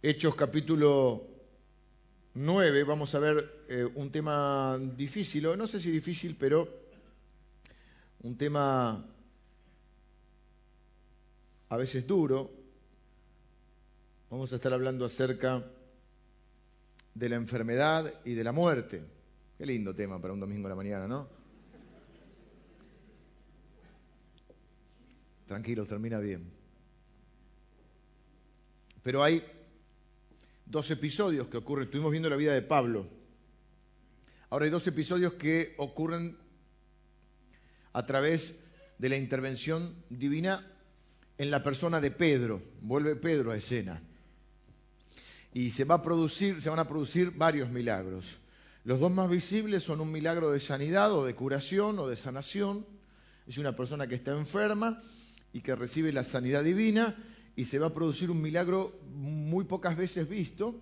[0.00, 1.26] Hechos capítulo
[2.34, 6.68] 9, vamos a ver eh, un tema difícil, o no sé si difícil, pero
[8.22, 9.04] un tema
[11.68, 12.48] a veces duro.
[14.30, 15.64] Vamos a estar hablando acerca
[17.12, 19.02] de la enfermedad y de la muerte.
[19.56, 21.26] Qué lindo tema para un domingo de la mañana, ¿no?
[25.44, 26.48] Tranquilo, termina bien.
[29.02, 29.57] Pero hay
[30.70, 31.86] dos episodios que ocurren.
[31.86, 33.06] Estuvimos viendo la vida de Pablo.
[34.50, 36.36] Ahora hay dos episodios que ocurren
[37.92, 38.58] a través
[38.98, 40.64] de la intervención divina
[41.38, 42.62] en la persona de Pedro.
[42.80, 44.02] Vuelve Pedro a escena.
[45.52, 48.38] Y se, va a producir, se van a producir varios milagros.
[48.84, 52.86] Los dos más visibles son un milagro de sanidad o de curación o de sanación.
[53.46, 55.02] Es una persona que está enferma
[55.52, 57.16] y que recibe la sanidad divina
[57.58, 60.80] y se va a producir un milagro muy pocas veces visto,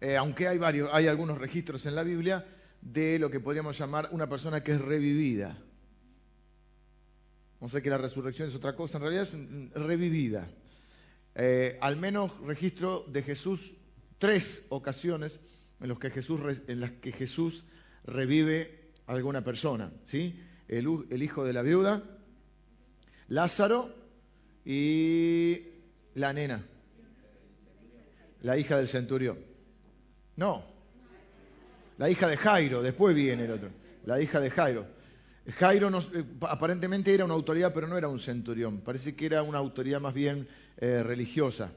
[0.00, 2.44] eh, aunque hay, varios, hay algunos registros en la Biblia
[2.80, 5.56] de lo que podríamos llamar una persona que es revivida.
[7.60, 10.48] No sé que la resurrección es otra cosa, en realidad es revivida.
[11.36, 13.72] Eh, al menos registro de Jesús
[14.18, 15.38] tres ocasiones
[15.78, 17.62] en, los que Jesús, en las que Jesús
[18.04, 19.92] revive a alguna persona.
[20.02, 20.42] ¿sí?
[20.66, 22.02] el hijo de la viuda,
[23.28, 24.03] Lázaro
[24.64, 25.60] y
[26.14, 26.64] la nena,
[28.42, 29.38] la hija del centurión.
[30.36, 30.64] No,
[31.98, 33.70] la hija de Jairo, después viene el otro,
[34.04, 34.86] la hija de Jairo.
[35.46, 39.58] Jairo eh, aparentemente era una autoridad, pero no era un centurión, parece que era una
[39.58, 41.72] autoridad más bien eh, religiosa.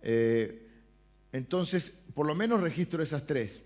[0.00, 0.66] Eh,
[1.32, 3.62] entonces, por lo menos registro esas tres.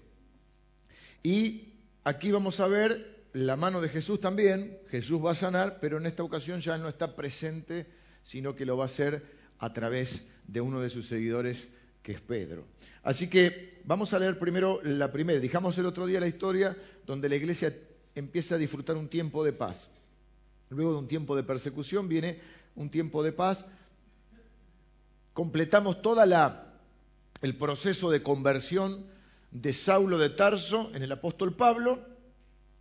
[1.22, 5.96] Y aquí vamos a ver la mano de Jesús también, Jesús va a sanar, pero
[5.96, 7.86] en esta ocasión ya no está presente,
[8.22, 9.22] sino que lo va a hacer
[9.58, 11.68] a través de uno de sus seguidores,
[12.02, 12.66] que es Pedro.
[13.02, 15.40] Así que vamos a leer primero la primera.
[15.40, 17.74] Dijamos el otro día la historia donde la iglesia
[18.14, 19.88] empieza a disfrutar un tiempo de paz.
[20.68, 22.40] Luego de un tiempo de persecución viene
[22.74, 23.66] un tiempo de paz.
[25.32, 26.68] Completamos toda la
[27.40, 29.06] el proceso de conversión
[29.50, 32.11] de Saulo de Tarso en el apóstol Pablo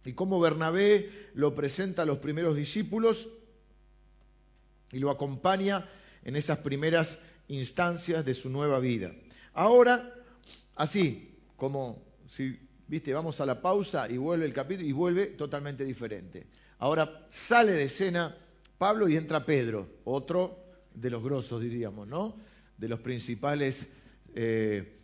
[0.06, 3.29] y cómo Bernabé lo presenta a los primeros discípulos
[4.91, 5.88] y lo acompaña
[6.23, 9.12] en esas primeras instancias de su nueva vida.
[9.53, 10.13] Ahora,
[10.75, 12.57] así como si,
[12.88, 16.47] viste, vamos a la pausa y vuelve el capítulo y vuelve totalmente diferente.
[16.79, 18.35] Ahora sale de escena
[18.78, 20.57] Pablo y entra Pedro, otro
[20.95, 22.35] de los grosos, diríamos, ¿no?
[22.78, 23.91] De los principales
[24.33, 24.97] eh,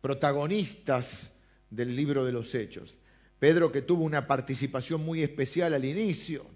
[0.00, 1.38] protagonistas
[1.70, 2.98] del libro de los Hechos.
[3.38, 6.46] Pedro que tuvo una participación muy especial al inicio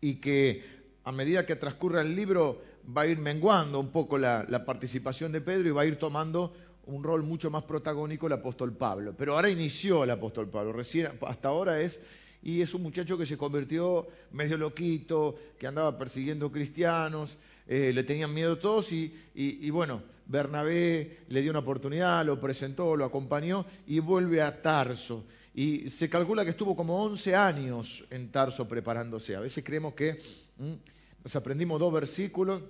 [0.00, 0.64] y que
[1.04, 2.62] a medida que transcurra el libro
[2.96, 6.52] va a ir menguando un poco la, participación de Pedro y va a ir tomando
[6.86, 9.14] un rol mucho más protagónico el apóstol Pablo.
[9.16, 12.02] Pero ahora inició el apóstol Pablo, recién hasta ahora es
[12.42, 17.38] y es un muchacho que se convirtió medio loquito, que andaba persiguiendo cristianos,
[17.68, 23.04] eh, le tenían miedo todos y, bueno, Bernabé le dio una oportunidad, lo presentó, lo
[23.04, 25.26] acompañó y vuelve a Tarso.
[25.54, 29.36] Y se calcula que estuvo como 11 años en Tarso preparándose.
[29.36, 30.18] A veces creemos que
[31.22, 32.62] nos aprendimos dos versículos,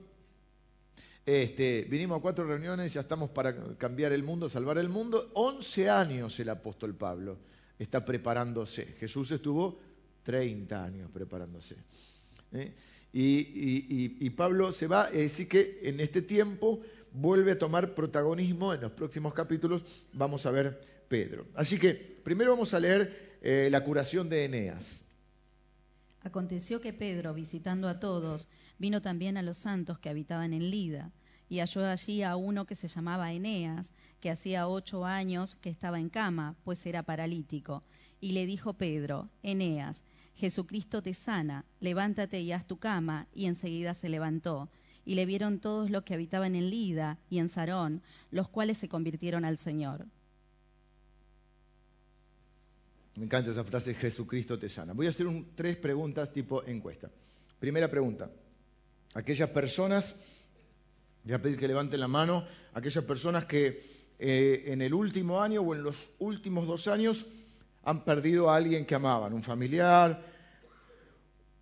[1.24, 5.30] este, vinimos a cuatro reuniones, ya estamos para cambiar el mundo, salvar el mundo.
[5.34, 7.38] 11 años el apóstol Pablo
[7.78, 8.86] está preparándose.
[8.98, 9.78] Jesús estuvo
[10.24, 11.76] 30 años preparándose.
[12.50, 12.74] ¿eh?
[13.12, 16.80] Y, Pablo se va, decir que en este tiempo
[17.12, 21.46] vuelve a tomar protagonismo, en los próximos capítulos vamos a ver Pedro.
[21.54, 25.04] Así que primero vamos a leer eh, la curación de Eneas.
[26.22, 31.10] Aconteció que Pedro, visitando a todos, vino también a los santos que habitaban en Lida,
[31.48, 36.00] y halló allí a uno que se llamaba Eneas, que hacía ocho años que estaba
[36.00, 37.82] en cama, pues era paralítico.
[38.20, 40.02] Y le dijo Pedro, Eneas,
[40.36, 43.26] Jesucristo te sana, levántate y haz tu cama.
[43.34, 44.70] Y enseguida se levantó.
[45.04, 48.88] Y le vieron todos los que habitaban en Lida y en Sarón, los cuales se
[48.88, 50.06] convirtieron al Señor.
[53.16, 54.94] Me encanta esa frase, Jesucristo te sana.
[54.94, 57.10] Voy a hacer tres preguntas tipo encuesta.
[57.58, 58.30] Primera pregunta,
[59.14, 60.16] aquellas personas,
[61.22, 63.82] voy a pedir que levanten la mano, aquellas personas que
[64.18, 67.26] eh, en el último año o en los últimos dos años
[67.84, 70.24] han perdido a alguien que amaban, un familiar,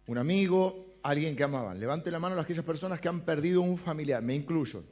[0.07, 1.79] un amigo, alguien que amaban.
[1.79, 4.85] Levante la mano a aquellas personas que han perdido un familiar, me incluyo.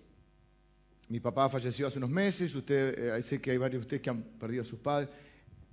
[1.09, 4.11] Mi papá falleció hace unos meses, usted, eh, sé que hay varios de ustedes que
[4.11, 5.09] han perdido a sus padres.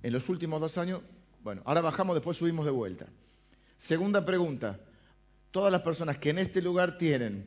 [0.02, 1.02] En los últimos dos años,
[1.42, 3.06] bueno, ahora bajamos, después subimos de vuelta.
[3.76, 4.80] Segunda pregunta,
[5.50, 7.46] todas las personas que en este lugar tienen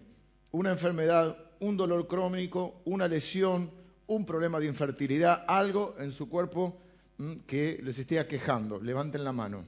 [0.52, 3.72] una enfermedad un dolor crónico, una lesión,
[4.08, 6.80] un problema de infertilidad, algo en su cuerpo
[7.18, 8.80] mm, que les esté aquejando.
[8.82, 9.66] Levanten la mano.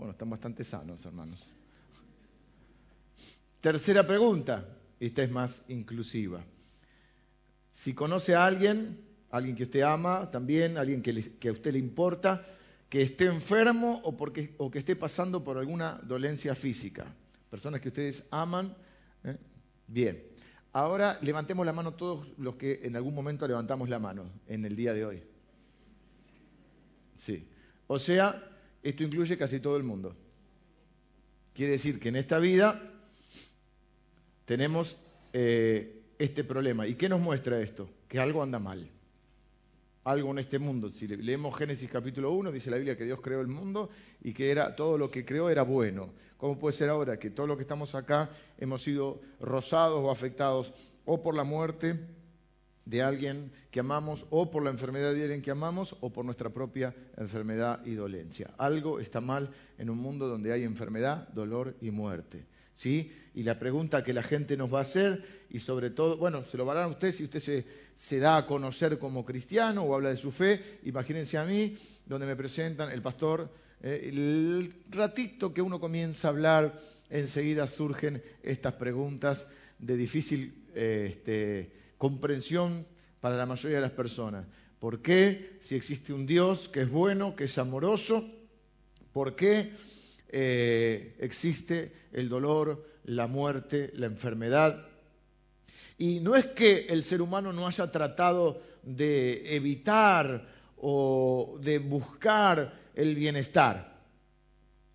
[0.00, 1.46] Bueno, están bastante sanos, hermanos.
[3.60, 4.66] Tercera pregunta,
[4.98, 6.42] esta es más inclusiva.
[7.70, 8.98] Si conoce a alguien,
[9.30, 12.42] alguien que usted ama también, alguien que, a usted le importa,
[12.88, 17.04] que esté enfermo o, porque, o que esté pasando por alguna dolencia física,
[17.50, 18.74] personas que ustedes aman,
[19.24, 19.36] ¿eh?
[19.86, 20.24] bien.
[20.72, 24.76] Ahora levantemos la mano todos los que en algún momento levantamos la mano en el
[24.76, 25.22] día de hoy.
[27.14, 27.46] Sí.
[27.86, 28.49] O sea,
[28.82, 30.14] esto incluye casi todo el mundo.
[31.54, 32.80] Quiere decir que en esta vida
[34.44, 34.96] tenemos
[35.32, 36.86] eh, este problema.
[36.86, 37.88] ¿Y qué nos muestra esto?
[38.08, 38.88] Que algo anda mal.
[40.04, 40.90] Algo en este mundo.
[40.90, 43.90] Si leemos Génesis capítulo 1, dice la Biblia que Dios creó el mundo
[44.22, 46.12] y que era, todo lo que creó era bueno.
[46.38, 50.72] ¿Cómo puede ser ahora que todo lo que estamos acá hemos sido rozados o afectados
[51.04, 52.00] o por la muerte
[52.84, 56.50] de alguien que amamos, o por la enfermedad de alguien que amamos, o por nuestra
[56.50, 58.50] propia enfermedad y dolencia?
[58.58, 62.46] Algo está mal en un mundo donde hay enfermedad, dolor y muerte.
[62.72, 63.12] ¿sí?
[63.34, 66.56] Y la pregunta que la gente nos va a hacer, y sobre todo, bueno, se
[66.56, 70.16] lo van a usted si usted se, da a conocer como cristiano o habla de
[70.16, 75.78] su fe, imagínense a mí, donde me presentan el pastor, eh, el ratito que uno
[75.78, 76.80] comienza a hablar,
[77.10, 79.46] enseguida surgen estas preguntas
[79.78, 82.86] de difícil eh, este, comprensión
[83.20, 84.46] para la mayoría de las personas.
[84.78, 88.26] ¿Por qué, si existe un Dios que es bueno, que es amoroso,
[89.12, 89.70] por qué
[90.30, 94.86] eh, existe el dolor, la muerte, la enfermedad.
[95.98, 100.48] Y no es que el ser humano no haya tratado de evitar
[100.78, 104.00] o de buscar el bienestar.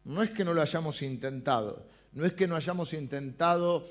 [0.06, 3.88] No es que no lo hayamos intentado, no es que no hayamos intentado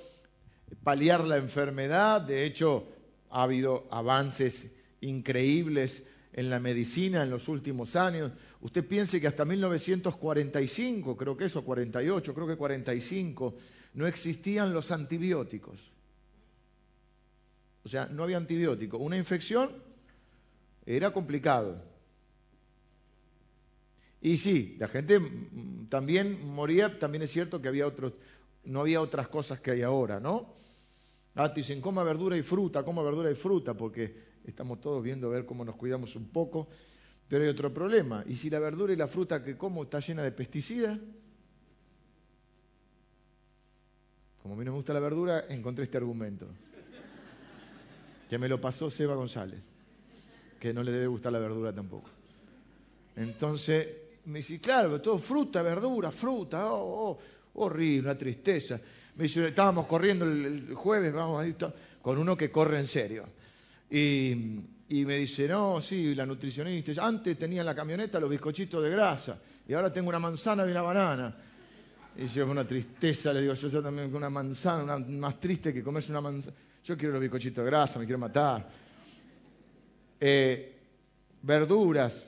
[0.82, 2.88] paliar la enfermedad, de hecho
[3.34, 4.70] ha habido avances
[5.00, 8.30] increíbles en la medicina en los últimos años.
[8.60, 13.56] Usted piense que hasta 1945, creo que eso, 48, creo que 45,
[13.94, 15.90] no existían los antibióticos.
[17.84, 18.98] O sea, no había antibiótico.
[18.98, 19.68] Una infección
[20.86, 21.82] era complicado.
[24.20, 25.20] Y sí, la gente
[25.88, 28.12] también moría, también es cierto que había otros,
[28.62, 30.54] no había otras cosas que hay ahora, ¿no?
[31.36, 34.14] Ah, dicen, coma verdura y fruta, coma verdura y fruta, porque
[34.44, 36.68] estamos todos viendo a ver cómo nos cuidamos un poco,
[37.28, 38.22] pero hay otro problema.
[38.26, 40.98] ¿Y si la verdura y la fruta que como está llena de pesticidas?
[44.42, 46.46] Como a mí no me gusta la verdura, encontré este argumento.
[48.28, 49.60] Que me lo pasó Seba González,
[50.60, 52.10] que no le debe gustar la verdura tampoco.
[53.16, 53.88] Entonces,
[54.26, 57.18] me dice, claro, todo fruta, verdura, fruta, oh, oh,
[57.54, 58.80] horrible, una tristeza.
[59.16, 61.56] Me dice, estábamos corriendo el, jueves, vamos a ir
[62.02, 63.24] con uno que corre en serio.
[63.90, 68.90] Y, me dice, no, sí, la nutricionista, antes tenía en la camioneta los bizcochitos de
[68.90, 71.36] grasa y ahora tengo una manzana y una banana.
[72.16, 76.10] Y yo, una tristeza, le digo, yo, yo también una manzana, más triste que comerse
[76.10, 76.56] una manzana.
[76.84, 78.68] Yo quiero los bizcochitos de grasa, me quiero matar.
[80.20, 80.76] Eh,
[81.42, 82.26] verduras.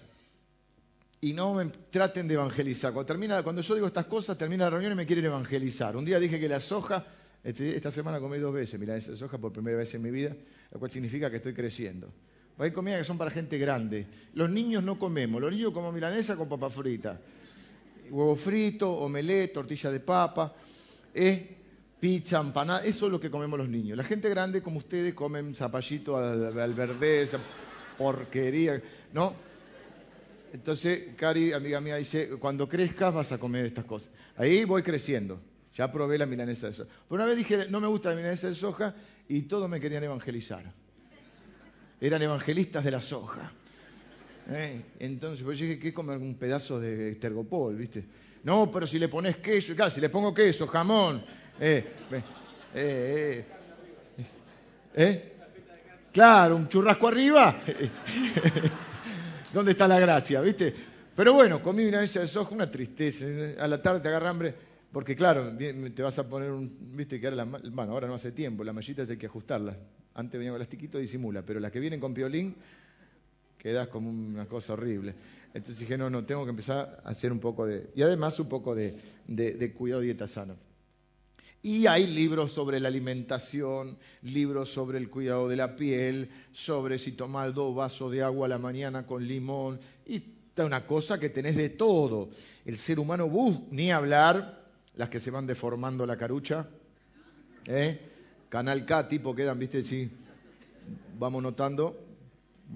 [1.20, 2.92] Y no me traten de evangelizar.
[2.92, 5.96] Cuando, termina, cuando yo digo estas cosas, termina la reunión y me quieren evangelizar.
[5.96, 7.04] Un día dije que la soja
[7.46, 10.34] este, esta semana comí dos veces milanesa de soja por primera vez en mi vida,
[10.72, 12.12] lo cual significa que estoy creciendo.
[12.58, 14.06] Hay comidas que son para gente grande.
[14.34, 15.40] Los niños no comemos.
[15.40, 17.20] Los niños comemos milanesa con papa frita.
[18.10, 20.54] Huevo frito, omelette, tortilla de papa,
[21.14, 21.56] eh,
[22.00, 22.84] pizza, empanada.
[22.84, 23.96] Eso es lo que comemos los niños.
[23.96, 27.38] La gente grande, como ustedes, comen zapallito al, al verde, esa
[27.96, 28.82] porquería,
[29.12, 29.34] ¿no?
[30.52, 34.10] Entonces, Cari, amiga mía, dice, cuando crezcas vas a comer estas cosas.
[34.36, 35.40] Ahí voy creciendo.
[35.74, 36.88] Ya probé la milanesa de soja.
[37.08, 38.94] Pero una vez dije, no me gusta la milanesa de soja
[39.28, 40.64] y todos me querían evangelizar.
[42.00, 43.52] Eran evangelistas de la soja.
[44.48, 44.80] ¿Eh?
[45.00, 48.04] Entonces, pues dije, ¿qué como un pedazo de tergopol, viste?
[48.44, 51.22] No, pero si le pones queso, claro, si le pongo queso, jamón,
[51.58, 51.84] eh,
[52.74, 53.44] eh,
[54.94, 55.32] eh,
[56.16, 57.60] Claro, un churrasco arriba.
[59.56, 60.74] ¿Dónde está la gracia, viste?
[61.16, 63.24] Pero bueno, comí una milanesa de soja, una tristeza.
[63.58, 64.54] A la tarde te agarra hambre
[64.92, 68.32] porque claro, te vas a poner un, viste que ahora, la, bueno, ahora no hace
[68.32, 69.74] tiempo, la mallita hay que ajustarla.
[70.12, 72.54] Antes venía con elastiquito disimula, pero las que vienen con piolín,
[73.56, 75.14] quedas como una cosa horrible.
[75.54, 78.50] Entonces dije, no, no, tengo que empezar a hacer un poco de, y además un
[78.50, 78.94] poco de,
[79.26, 80.54] de cuidado dieta sana.
[81.66, 87.10] Y hay libros sobre la alimentación, libros sobre el cuidado de la piel, sobre si
[87.10, 91.28] tomar dos vasos de agua a la mañana con limón, y está una cosa que
[91.28, 92.28] tenés de todo.
[92.64, 93.28] El ser humano,
[93.72, 94.62] ni hablar,
[94.94, 96.68] las que se van deformando la carucha.
[97.66, 97.98] ¿eh?
[98.48, 100.08] Canal K, tipo quedan, viste, sí,
[101.18, 101.98] vamos notando,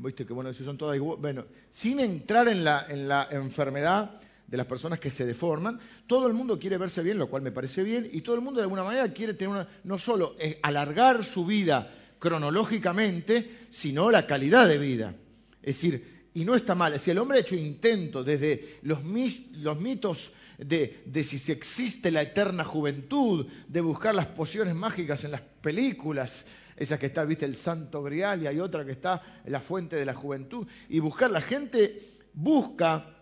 [0.02, 1.20] viste que bueno, son todas iguales.
[1.20, 4.20] Bueno, sin entrar en la, en la enfermedad
[4.50, 5.78] de las personas que se deforman,
[6.08, 8.58] todo el mundo quiere verse bien, lo cual me parece bien, y todo el mundo
[8.58, 14.26] de alguna manera quiere tener una, no solo eh, alargar su vida cronológicamente, sino la
[14.26, 15.14] calidad de vida.
[15.62, 20.32] Es decir, y no está mal, si el hombre ha hecho intentos desde los, mitos
[20.58, 26.44] de, si existe la eterna juventud, de buscar las pociones mágicas en las películas,
[26.76, 30.06] esa que está, viste, el santo grial, y hay otra que está la fuente de
[30.06, 33.19] la juventud, y buscar, la gente busca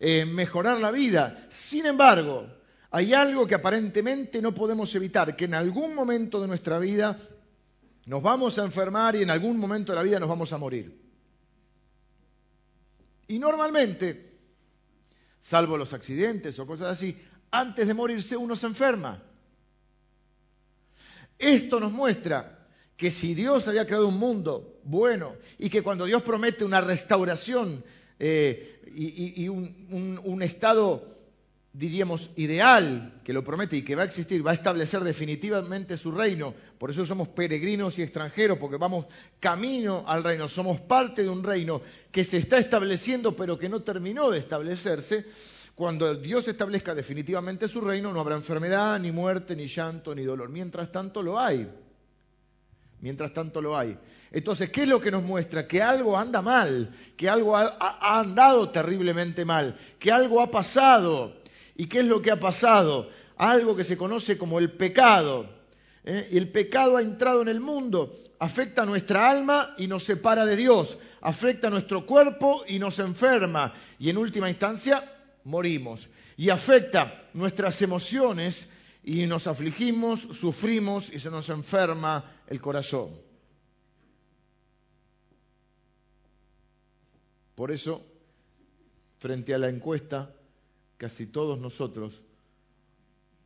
[0.00, 1.46] eh, mejorar la vida.
[1.48, 2.46] Sin embargo,
[2.90, 7.18] hay algo que aparentemente no podemos evitar, que en algún momento de nuestra vida
[8.06, 10.98] nos vamos a enfermar y en algún momento de la vida nos vamos a morir.
[13.26, 14.38] Y normalmente,
[15.40, 19.22] salvo los accidentes o cosas así, antes de morirse uno se enferma.
[21.38, 26.22] Esto nos muestra que si Dios había creado un mundo bueno y que cuando Dios
[26.22, 27.84] promete una restauración
[28.18, 31.18] eh, y, un, estado,
[31.72, 36.10] diríamos, ideal, que lo promete y que va a existir, va a establecer definitivamente su
[36.10, 36.54] reino.
[36.78, 39.06] Por eso somos peregrinos y extranjeros, porque vamos
[39.38, 43.82] camino al reino, somos parte de un reino que se está estableciendo, pero que no
[43.82, 45.26] terminó de establecerse.
[45.74, 50.48] Cuando Dios establezca definitivamente su reino, no habrá enfermedad, ni muerte, ni llanto, ni dolor.
[50.48, 51.68] Mientras tanto lo hay.
[53.00, 53.96] Mientras tanto lo hay.
[54.30, 55.66] Entonces, ¿qué es lo que nos muestra?
[55.66, 61.36] Que algo anda mal, que algo ha, andado terriblemente mal, que algo ha pasado.
[61.76, 63.08] ¿Y qué es lo que ha pasado?
[63.36, 65.48] Algo que se conoce como el pecado.
[66.04, 66.28] ¿eh?
[66.32, 70.44] Y el pecado ha entrado en el mundo, afecta a nuestra alma y nos separa
[70.44, 73.72] de Dios, afecta a nuestro cuerpo y nos enferma.
[73.98, 75.10] Y en última instancia,
[75.44, 76.08] morimos.
[76.36, 78.72] Y afecta nuestras emociones
[79.08, 83.08] y nos afligimos, sufrimos y se nos enferma el corazón.
[87.54, 88.04] Por eso,
[89.18, 90.30] frente a la encuesta,
[90.98, 92.22] casi todos nosotros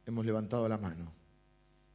[0.04, 1.12] hemos levantado la mano,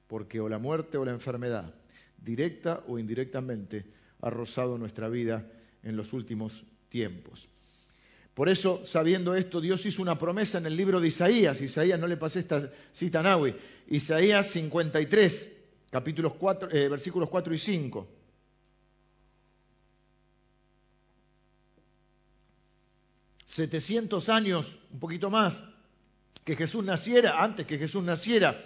[0.08, 1.76] porque o la muerte o la enfermedad,
[2.18, 3.86] directa o indirectamente,
[4.22, 5.46] ha rozado nuestra vida
[5.84, 7.50] en los últimos tiempos.
[8.38, 11.60] Por eso, sabiendo esto, Dios hizo una promesa en el libro de Isaías.
[11.60, 13.56] Isaías, no le pasé esta cita a Nahui.
[13.88, 15.54] Isaías 53,
[15.90, 18.08] capítulos 4, eh, versículos 4 y 5.
[23.44, 25.60] 700 años, un poquito más,
[26.44, 28.64] que Jesús naciera, antes que Jesús naciera,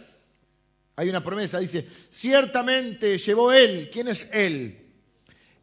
[0.97, 4.91] hay una promesa, dice, ciertamente llevó Él, ¿quién es Él?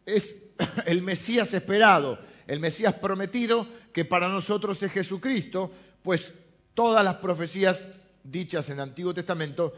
[0.07, 0.47] Es
[0.87, 5.71] el Mesías esperado, el Mesías prometido, que para nosotros es Jesucristo,
[6.03, 6.33] pues
[6.75, 7.85] todas las profecías
[8.25, 9.75] dichas en el Antiguo Testamento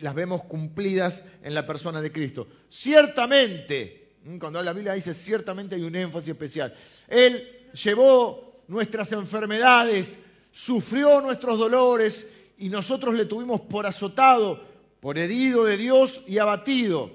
[0.00, 2.48] las vemos cumplidas en la persona de Cristo.
[2.70, 6.74] Ciertamente, cuando la Biblia dice ciertamente hay un énfasis especial,
[7.08, 10.18] Él llevó nuestras enfermedades,
[10.50, 14.64] sufrió nuestros dolores y nosotros le tuvimos por azotado,
[15.00, 17.12] por herido de Dios y abatido.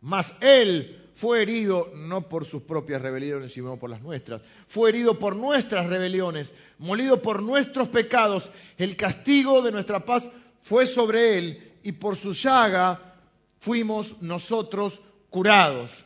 [0.00, 4.42] Mas Él fue herido no por sus propias rebeliones, sino por las nuestras.
[4.68, 8.50] Fue herido por nuestras rebeliones, molido por nuestros pecados.
[8.76, 10.30] El castigo de nuestra paz
[10.60, 13.14] fue sobre Él y por su llaga
[13.60, 16.04] fuimos nosotros curados.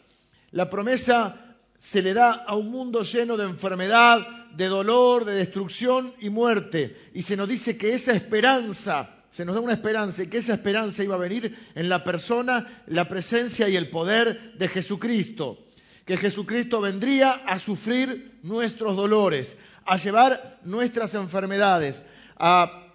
[0.53, 4.25] La promesa se le da a un mundo lleno de enfermedad,
[4.55, 6.97] de dolor, de destrucción y muerte.
[7.15, 10.55] Y se nos dice que esa esperanza, se nos da una esperanza y que esa
[10.55, 15.67] esperanza iba a venir en la persona, la presencia y el poder de Jesucristo.
[16.05, 22.03] Que Jesucristo vendría a sufrir nuestros dolores, a llevar nuestras enfermedades,
[22.37, 22.89] a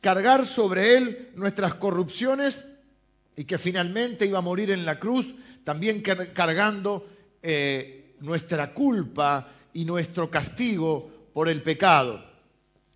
[0.00, 2.64] cargar sobre él nuestras corrupciones
[3.36, 7.06] y que finalmente iba a morir en la cruz, también cargando
[7.42, 12.24] eh, nuestra culpa y nuestro castigo por el pecado.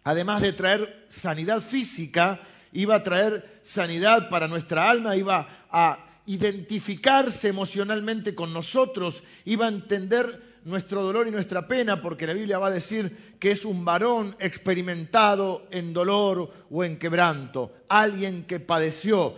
[0.02, 2.40] Además de traer sanidad física,
[2.72, 9.70] iba a traer sanidad para nuestra alma, iba a identificarse emocionalmente con nosotros, iba a
[9.70, 13.84] entender nuestro dolor y nuestra pena, porque la Biblia va a decir que es un
[13.84, 19.34] varón experimentado en dolor o en quebranto, alguien que padeció.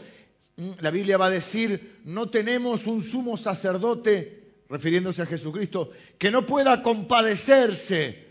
[0.80, 6.46] La Biblia va a decir, no tenemos un sumo sacerdote refiriéndose a Jesucristo, que no
[6.46, 8.26] pueda compadecerse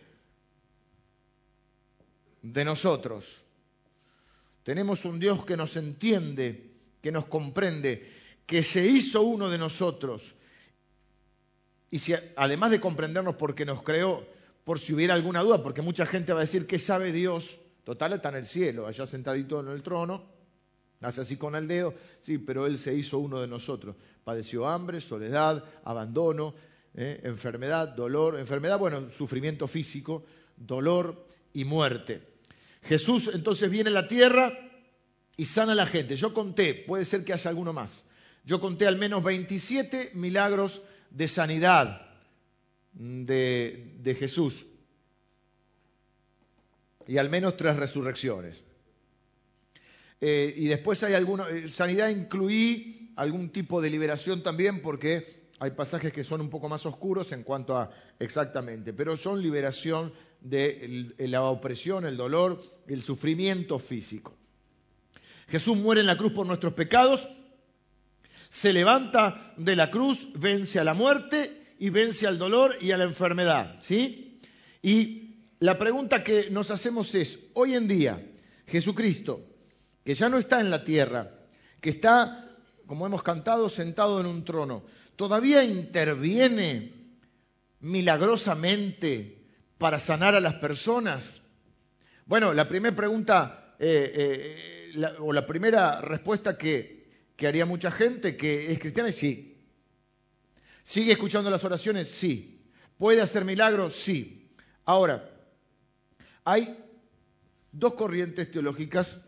[2.42, 3.41] de nosotros.
[4.64, 8.10] Tenemos un Dios que nos entiende, que nos comprende,
[8.46, 10.36] que se hizo uno de nosotros.
[11.90, 14.26] Y si, además de comprendernos porque nos creó,
[14.64, 17.60] por si hubiera alguna duda, porque mucha gente va a decir, ¿qué sabe Dios?
[17.84, 20.32] Total está en el cielo, allá sentadito en el trono,
[21.02, 23.96] Hace así con el dedo, sí, pero Él se hizo uno de nosotros.
[24.24, 26.54] Padeció hambre, soledad, abandono,
[26.94, 27.22] ¿eh?
[27.24, 30.24] enfermedad, dolor, enfermedad, bueno, sufrimiento físico,
[30.56, 32.22] dolor y muerte.
[32.84, 34.54] Jesús entonces viene a la tierra
[35.38, 36.16] y sana a la gente.
[36.16, 38.04] Yo conté, puede ser que haya alguno más.
[38.44, 42.10] Yo conté al menos 27 milagros de sanidad
[42.94, 44.66] de, de Jesús
[47.08, 48.64] y al menos tres resurrecciones.
[50.20, 55.72] Eh, y después hay alguna, eh, sanidad incluí algún tipo de liberación también porque hay
[55.72, 61.14] pasajes que son un poco más oscuros en cuanto a exactamente, pero son liberación de
[61.18, 64.36] la opresión, el dolor, el sufrimiento físico.
[65.48, 67.30] Jesús muere en la cruz por nuestros pecados,
[68.50, 72.98] se levanta de la cruz, vence a la muerte y vence al dolor y a
[72.98, 74.40] la enfermedad, ¿sí?
[74.82, 78.26] Y la pregunta que nos hacemos es, hoy en día,
[78.68, 79.46] Jesucristo,
[80.04, 81.32] que ya no está en la tierra,
[81.80, 82.58] que está,
[82.88, 84.84] como hemos cantado, sentado en un trono,
[85.16, 86.94] todavía interviene
[87.82, 89.41] milagrosamente
[89.82, 91.42] para sanar a las personas?
[92.28, 97.02] Bueno, la primera pregunta eh, eh, o la primera respuesta que,
[97.48, 99.58] haría mucha gente que es cristiana es sí.
[100.84, 102.12] ¿Sigue escuchando las oraciones?
[102.12, 102.62] Sí.
[103.00, 103.96] ¿Puede hacer milagros?
[103.96, 104.54] Sí.
[104.86, 105.28] Ahora,
[106.44, 106.78] hay
[107.72, 109.20] dos corrientes teológicas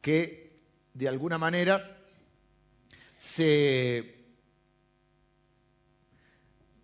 [0.00, 0.58] que
[0.94, 1.98] de alguna manera
[3.14, 4.24] se,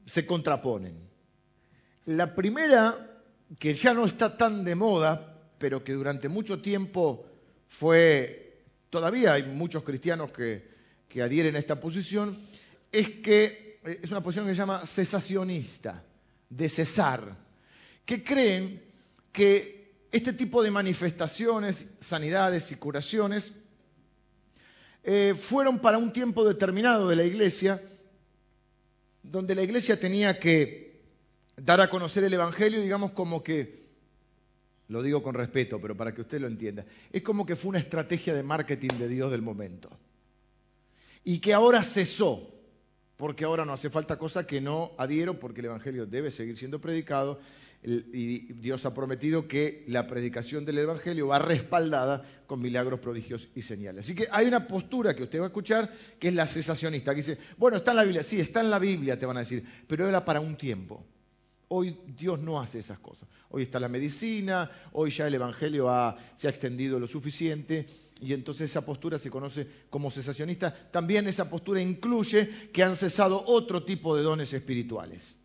[0.05, 1.10] se contraponen.
[2.11, 3.23] La primera,
[3.57, 7.25] que ya no está tan de moda, pero que durante mucho tiempo
[7.69, 10.69] fue, todavía hay muchos cristianos que,
[11.23, 12.37] adhieren a esta posición,
[12.91, 16.03] es que eh, es una posición que se llama cesacionista,
[16.49, 17.37] de cesar,
[18.05, 18.83] que creen
[19.31, 23.53] que este tipo de manifestaciones, sanidades y curaciones
[25.05, 27.81] eh, fueron para un tiempo determinado de la iglesia,
[29.23, 30.80] donde la iglesia tenía que
[31.65, 33.81] dar a conocer el Evangelio, digamos como que,
[34.89, 37.79] lo digo con respeto, pero para que usted lo entienda, es como que fue una
[37.79, 39.91] estrategia de marketing de Dios del momento.
[41.25, 42.51] Y que ahora cesó,
[43.17, 46.81] porque ahora no hace falta cosa que no adhiero, porque el Evangelio debe seguir siendo
[46.81, 47.39] predicado
[47.83, 53.63] y Dios ha prometido que la predicación del Evangelio va respaldada con milagros, prodigios y
[53.63, 54.05] señales.
[54.05, 57.19] Así que hay una postura que usted va a escuchar que es la cesacionista, que
[57.19, 59.65] dice, bueno, está en la Biblia, sí, está en la Biblia, te van a decir,
[59.87, 61.05] pero era para un tiempo.
[61.73, 63.29] Hoy Dios no hace esas cosas.
[63.51, 65.87] Hoy está la medicina, hoy ya el Evangelio
[66.35, 67.87] se ha extendido lo suficiente
[68.21, 70.73] y entonces esa postura se conoce como cesacionista.
[70.91, 75.37] También esa postura incluye que han cesado otro tipo de dones espirituales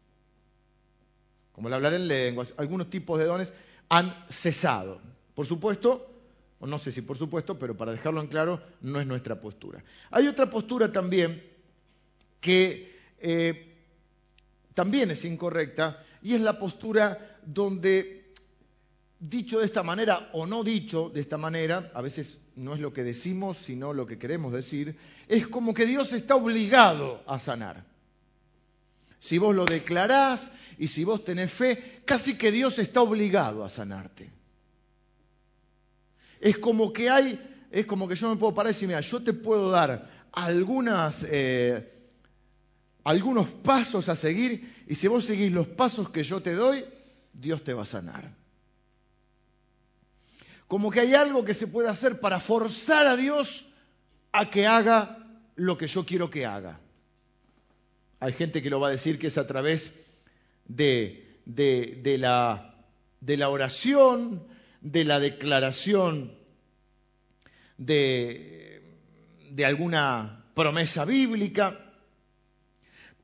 [1.56, 3.54] como el hablar en lenguas, algunos tipos de dones
[3.88, 5.00] han cesado.
[5.34, 6.06] Por supuesto,
[6.60, 9.82] o no sé si por supuesto, pero para dejarlo en claro, no es nuestra postura.
[10.12, 11.42] Hay otra postura también
[12.42, 13.74] que eh,
[14.74, 18.34] también es incorrecta y es la postura donde,
[19.20, 22.92] dicho de esta manera o no dicho de esta manera, a veces no es lo
[22.92, 27.86] que decimos, sino lo que queremos decir, es como que Dios está obligado a sanar.
[29.20, 33.70] Si vos lo declarás y si vos tenés fe, casi que Dios está obligado a
[33.70, 34.32] sanarte.
[36.40, 39.22] Es como que hay, es como que yo me puedo parar y decir, mira, yo
[39.22, 41.95] te puedo dar algunas, eh,
[43.06, 46.84] algunos pasos a seguir y si vos seguís los pasos que yo te doy,
[47.32, 48.34] Dios te va a sanar.
[50.68, 53.68] Como que hay algo que se puede hacer para forzar a Dios
[54.32, 55.20] a que haga
[55.56, 56.80] lo que yo quiero que haga.
[58.20, 59.94] Hay gente que lo va a decir que es a través
[60.68, 62.76] de, de, la,
[63.22, 64.48] de la oración,
[64.82, 66.34] de la declaración
[67.78, 68.82] de,
[69.52, 71.85] de alguna promesa bíblica.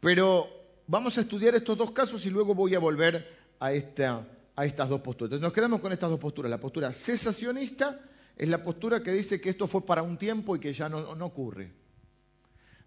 [0.01, 0.49] Pero
[0.87, 3.25] vamos a estudiar estos dos casos y luego voy a volver
[3.59, 5.27] a, esta, a estas dos posturas.
[5.27, 6.49] Entonces nos quedamos con estas dos posturas.
[6.49, 8.01] La postura cesacionista
[8.35, 11.15] es la postura que dice que esto fue para un tiempo y que ya no,
[11.15, 11.71] no ocurre.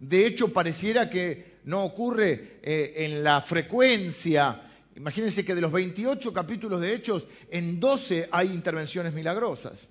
[0.00, 4.62] De hecho, pareciera que no ocurre eh, en la frecuencia.
[4.96, 9.88] Imagínense que de los 28 capítulos de Hechos, en 12 hay intervenciones milagrosas.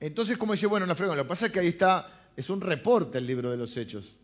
[0.00, 2.60] Entonces, como dice, bueno, la frecuencia, lo que pasa es que ahí está, es un
[2.60, 4.14] reporte el libro de los Hechos.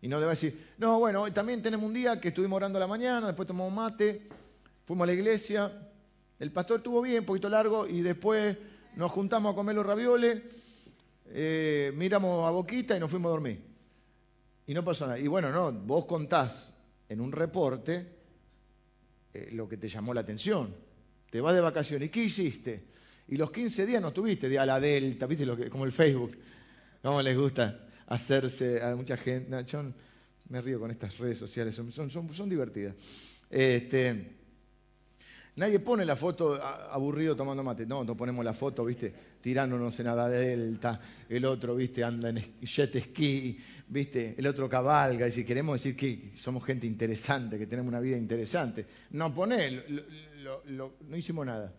[0.00, 2.78] Y no le va a decir, no, bueno, también tenemos un día que estuvimos orando
[2.78, 4.28] a la mañana, después tomamos mate,
[4.84, 5.72] fuimos a la iglesia,
[6.38, 8.56] el pastor estuvo bien, un poquito largo, y después
[8.96, 10.42] nos juntamos a comer los ravioles,
[11.26, 13.62] eh, miramos a Boquita y nos fuimos a dormir.
[14.66, 15.18] Y no pasó nada.
[15.18, 16.74] Y bueno, no, vos contás
[17.08, 18.06] en un reporte
[19.32, 20.74] eh, lo que te llamó la atención.
[21.30, 22.08] te vas de vacaciones.
[22.08, 22.93] ¿Y qué hiciste?
[23.28, 25.46] Y los 15 días no tuviste, de a la Delta, ¿viste?
[25.46, 26.36] Lo que, como el Facebook.
[27.02, 29.64] ¿Cómo les gusta hacerse a mucha gente?
[29.64, 29.82] yo
[30.48, 32.94] me río con estas redes sociales, son, son, son divertidas.
[33.48, 34.36] Este,
[35.56, 37.86] nadie pone la foto aburrido tomando mate.
[37.86, 39.12] No, no ponemos la foto, ¿viste?
[39.40, 41.00] Tirándonos en la Delta.
[41.28, 42.04] El otro, ¿viste?
[42.04, 43.58] Anda en jet ski.
[43.88, 44.34] ¿Viste?
[44.36, 45.28] El otro cabalga.
[45.28, 48.86] Y si queremos decir que somos gente interesante, que tenemos una vida interesante.
[49.10, 49.82] No poné,
[50.68, 51.72] no hicimos nada.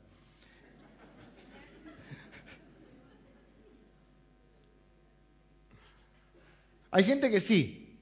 [6.96, 8.00] Hay gente que sí,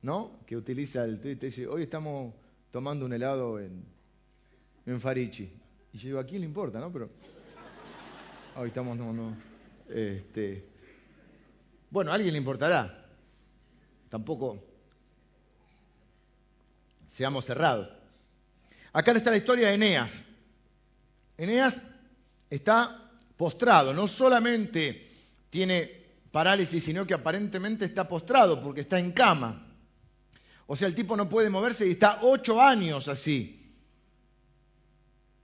[0.00, 0.40] ¿no?
[0.46, 2.32] Que utiliza el Twitter y dice, hoy estamos
[2.70, 3.84] tomando un helado en,
[4.86, 5.52] en Farichi.
[5.92, 6.90] Y yo digo, ¿a quién le importa, no?
[6.90, 7.10] Pero
[8.56, 9.36] hoy estamos, no, no.
[9.90, 10.64] Este,
[11.90, 13.06] bueno, a alguien le importará.
[14.08, 14.64] Tampoco
[17.06, 17.90] seamos cerrados.
[18.94, 20.24] Acá está la historia de Eneas.
[21.36, 21.82] Eneas
[22.48, 25.10] está postrado, no solamente
[25.50, 26.03] tiene
[26.34, 29.72] parálisis, sino que aparentemente está postrado porque está en cama.
[30.66, 33.72] O sea, el tipo no puede moverse y está ocho años así.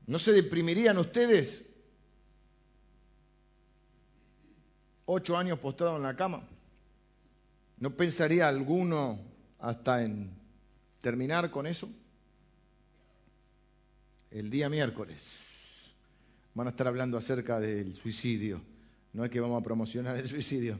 [0.08, 1.64] ¿No se deprimirían ustedes?
[5.04, 6.42] Ocho años postrado en la cama.
[7.78, 9.20] ¿No pensaría alguno
[9.60, 10.36] hasta en
[11.00, 11.88] terminar con eso?
[14.32, 15.92] El día miércoles
[16.52, 18.69] van a estar hablando acerca del suicidio.
[19.12, 20.78] No es que vamos a promocionar el suicidio,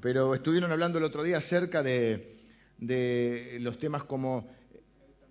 [0.00, 2.30] pero estuvieron hablando el otro día acerca de,
[3.60, 4.46] los temas como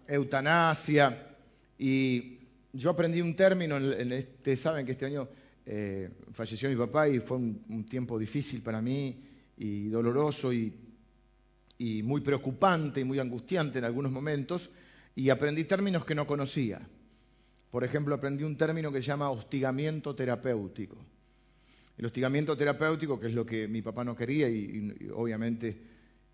[0.07, 1.35] eutanasia
[1.77, 2.39] y
[2.71, 5.27] yo aprendí un término, en este, saben que este año
[5.65, 9.21] eh, falleció mi papá y fue un, tiempo difícil para mí
[9.57, 10.73] y doloroso y,
[11.77, 14.71] y muy preocupante y muy angustiante en algunos momentos
[15.15, 16.81] y aprendí términos que no conocía.
[17.69, 20.97] Por ejemplo, aprendí un término que se llama hostigamiento terapéutico.
[21.97, 25.77] El hostigamiento terapéutico, que es lo que mi papá no quería y, obviamente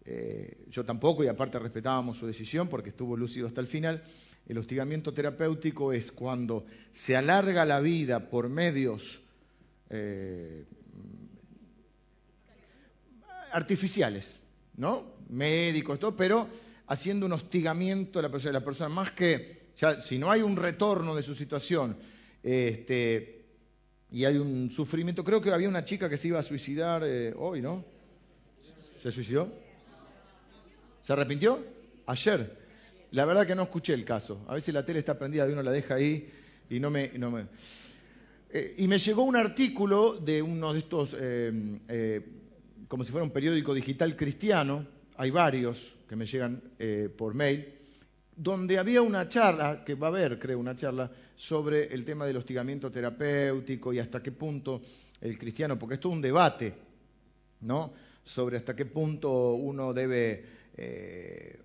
[0.06, 4.02] eh, yo tampoco, y aparte respetábamos su decisión porque estuvo lúcido hasta el final,
[4.48, 9.22] el hostigamiento terapéutico es cuando se alarga la vida por medios
[9.90, 10.66] eh,
[13.52, 14.40] artificiales,
[14.78, 15.20] ¿no?
[15.30, 16.48] Médicos, todo, pero
[16.88, 19.70] haciendo un hostigamiento a la persona, la persona más que,
[20.02, 21.98] si no hay un retorno de su situación,
[22.42, 23.39] este,
[24.12, 25.24] y hay un sufrimiento.
[25.24, 27.86] Creo que había una chica que se iba a suicidar eh, hoy, ¿no?
[28.98, 29.52] ¿Se suicidó?
[31.02, 31.64] ¿Se arrepintió?
[32.08, 32.58] Ayer.
[33.12, 34.44] La verdad que no escuché el caso.
[34.48, 36.30] A veces la tele está prendida y uno la deja ahí
[36.70, 37.10] y no me...
[37.18, 37.46] No me...
[38.52, 42.22] Eh, y me llegó un artículo de uno de estos, eh,
[42.88, 46.60] como si fuera un periódico digital cristiano, hay varios que me llegan
[47.16, 47.79] por mail,
[48.42, 52.38] donde había una charla, que va a haber, creo, una charla sobre el tema del
[52.38, 54.82] hostigamiento terapéutico y hasta qué punto
[55.20, 56.74] el cristiano, porque esto es un debate,
[57.62, 57.92] ¿no?
[58.24, 60.46] Sobre hasta qué punto uno debe
[60.78, 61.60] eh,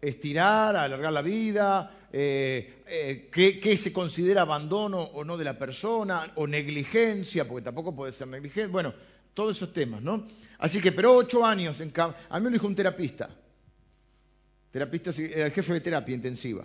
[0.00, 6.30] estirar, alargar la vida, eh, eh, qué, se considera abandono o no de la persona,
[6.36, 8.94] o negligencia, porque tampoco puede ser negligencia, bueno,
[9.34, 10.28] todos esos temas, ¿no?
[10.58, 13.41] Así que, pero ocho años en a mí me lo dijo un terapista,
[14.72, 16.64] terapista, era el jefe de terapia intensiva.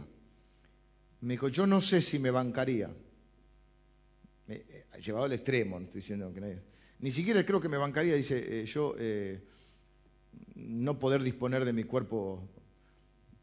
[1.22, 2.90] Me dijo, yo no sé si me bancaría.
[4.48, 6.62] Eh, llevado al extremo, no estoy diciendo que nadie.
[7.00, 9.40] Ni siquiera creo que me bancaría, dice, eh, yo eh,
[10.56, 12.48] no poder disponer de mi cuerpo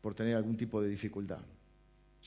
[0.00, 1.40] por tener algún tipo de dificultad.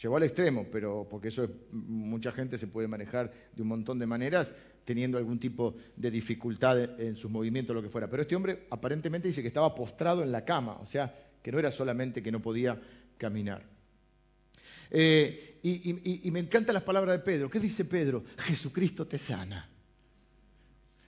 [0.02, 4.06] Llevó al extremo, pero porque eso mucha gente se puede manejar de un montón de
[4.06, 4.54] maneras
[4.86, 8.10] teniendo algún tipo de dificultad en sus movimientos, lo que fuera.
[8.10, 11.13] Pero este hombre aparentemente dice que estaba postrado en la cama, o sea,
[11.48, 12.78] que no era solamente que no podía
[13.18, 13.64] caminar.
[14.92, 17.50] Eh, y, me encantan las palabras de Pedro.
[17.50, 18.26] ¿Qué dice Pedro?
[18.40, 19.66] Jesucristo te sana.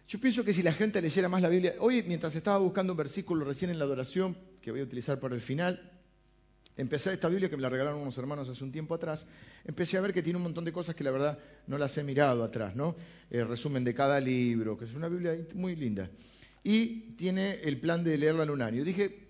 [0.07, 2.97] Yo pienso que si la gente leyera más la Biblia, hoy mientras estaba buscando un
[2.97, 5.91] versículo recién en la adoración, que voy a utilizar para el final,
[6.77, 9.25] empecé esta Biblia que me la regalaron unos hermanos hace un tiempo atrás,
[9.65, 12.03] empecé a ver que tiene un montón de cosas que la verdad no las he
[12.05, 12.95] mirado atrás, ¿no?
[13.29, 16.09] El resumen de cada libro, que es una Biblia muy linda.
[16.63, 18.85] Y tiene el plan de leerla en un año.
[18.85, 19.27] Dije,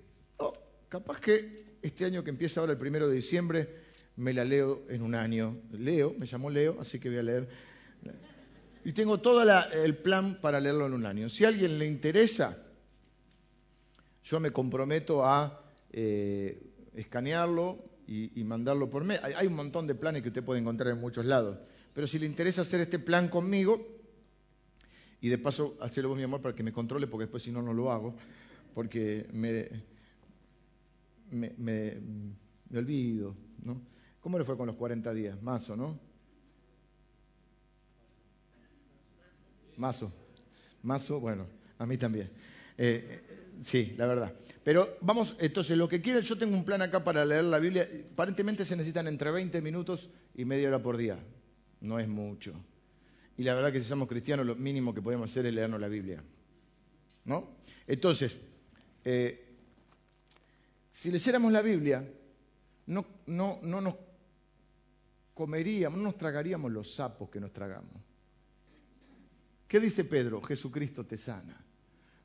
[0.89, 3.69] capaz que este año que empieza ahora el primero de diciembre,
[4.17, 5.57] me la leo en un año.
[5.71, 7.47] Leo, me llamó Leo, así que voy a leer.
[8.83, 11.29] Y tengo todo el plan para leerlo en un año.
[11.29, 12.57] Si a alguien le interesa,
[14.23, 16.61] yo me comprometo a eh,
[16.95, 19.19] escanearlo y, mandarlo por mail.
[19.21, 21.59] Hay, un montón de planes que usted puede encontrar en muchos lados.
[21.93, 23.85] Pero si le interesa hacer este plan conmigo,
[25.21, 27.61] y de paso hacerlo vos, mi amor, para que me controle, porque después si no,
[27.61, 28.15] no lo hago,
[28.73, 29.69] porque me,
[31.31, 31.97] me, me,
[32.69, 33.81] me olvido, ¿no?
[34.21, 35.41] ¿Cómo le fue con los 40 días?
[35.41, 35.99] Mazo, ¿no?
[39.77, 40.11] Mazo.
[40.83, 42.29] Mazo, bueno, a mí también.
[42.77, 43.21] Eh,
[43.63, 44.33] sí, la verdad.
[44.63, 47.87] Pero vamos, entonces, lo que quieran, yo tengo un plan acá para leer la Biblia.
[48.13, 51.17] Aparentemente se necesitan entre 20 minutos y media hora por día.
[51.81, 52.53] No es mucho.
[53.37, 55.87] Y la verdad que si somos cristianos, lo mínimo que podemos hacer es leernos la
[55.87, 56.21] Biblia.
[57.23, 57.55] ¿No?
[57.87, 58.37] Entonces,
[59.05, 59.48] eh,
[60.91, 62.07] si leyéramos la Biblia,
[62.87, 63.95] no, no, no nos
[65.33, 68.01] comeríamos, no nos tragaríamos los sapos que nos tragamos.
[69.67, 70.41] ¿Qué dice Pedro?
[70.41, 71.55] Jesucristo te sana.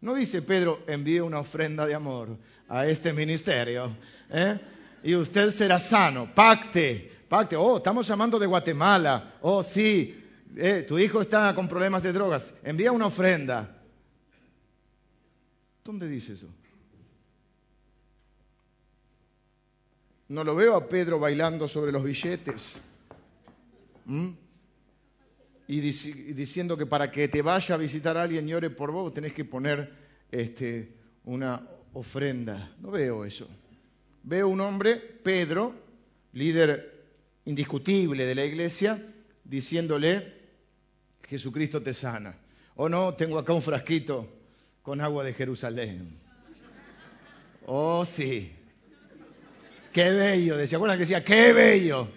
[0.01, 2.37] No dice Pedro, envíe una ofrenda de amor
[2.69, 3.97] a este ministerio
[4.31, 4.59] ¿eh?
[5.03, 6.35] y usted será sano.
[6.35, 7.57] Pacte, pacte.
[7.57, 9.37] Oh, estamos llamando de Guatemala.
[9.43, 10.23] Oh, sí,
[10.57, 12.55] eh, tu hijo está con problemas de drogas.
[12.65, 13.83] Envía una ofrenda.
[15.85, 16.49] ¿Dónde dice eso?
[20.29, 22.81] No lo veo a Pedro bailando sobre los billetes.
[25.67, 29.13] Y, diciendo que para que te vaya a visitar a alguien y ore por vos,
[29.13, 29.93] tenés que poner
[30.31, 32.75] este, una ofrenda.
[32.81, 33.49] No veo eso.
[34.23, 35.75] Veo un hombre, Pedro,
[36.33, 37.05] líder
[37.45, 39.03] indiscutible de la iglesia,
[39.45, 40.33] diciéndole,
[41.23, 42.35] Jesucristo te sana.
[42.77, 44.27] O no, tengo acá un frasquito
[44.83, 46.19] con agua de Jerusalén.
[47.67, 48.53] Oh, sí.
[49.95, 52.09] Qué bello, decía, bueno, que decía, qué bello.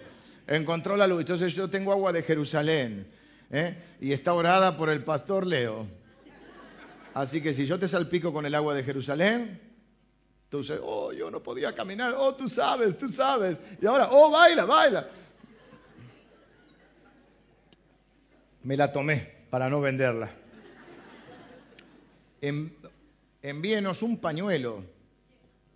[0.48, 1.20] Encontró la luz.
[1.20, 3.06] Entonces yo tengo agua de Jerusalén.
[3.52, 3.96] ¿eh?
[4.00, 5.86] Y está orada por el pastor Leo.
[7.14, 9.60] Así que si yo te salpico con el agua de Jerusalén,
[10.48, 12.16] tú dices, oh, yo no podía caminar.
[12.18, 13.60] Oh, tú sabes, tú sabes.
[13.80, 15.06] Y ahora, oh, baila, baila.
[18.64, 20.28] Me la tomé para no venderla.
[23.40, 24.84] envíenos un pañuelo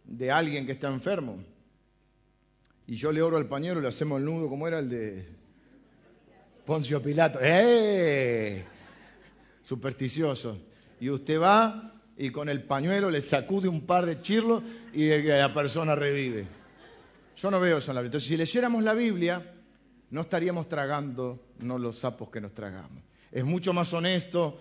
[0.02, 1.51] de alguien que está enfermo
[2.86, 5.28] y yo le oro al pañuelo y le hacemos el nudo, como era el de
[6.64, 7.38] Poncio Pilato.
[7.42, 8.64] ¡Eh!
[9.62, 10.58] Supersticioso.
[11.00, 15.52] Y usted va y con el pañuelo le sacude un par de chirlos y la
[15.54, 16.46] persona revive.
[17.36, 18.08] Yo no veo eso en la Biblia.
[18.08, 19.52] Entonces, si leyéramos la Biblia,
[20.10, 23.02] no estaríamos tragando no los sapos que nos tragamos.
[23.30, 24.60] Es mucho más honesto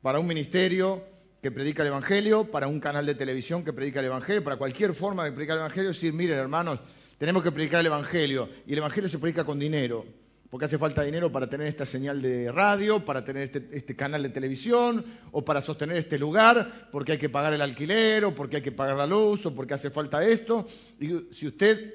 [0.00, 1.02] para un ministerio
[1.42, 4.94] que predica el Evangelio, para un canal de televisión que predica el Evangelio, para cualquier
[4.94, 6.80] forma de predicar el Evangelio, decir, miren hermanos,
[7.18, 10.04] tenemos que predicar el Evangelio y el Evangelio se predica con dinero,
[10.50, 14.22] porque hace falta dinero para tener esta señal de radio, para tener este, este, canal
[14.22, 18.56] de televisión o para sostener este lugar, porque hay que pagar el alquiler o porque
[18.56, 20.66] hay que pagar la luz o porque hace falta esto.
[21.00, 21.94] Y si usted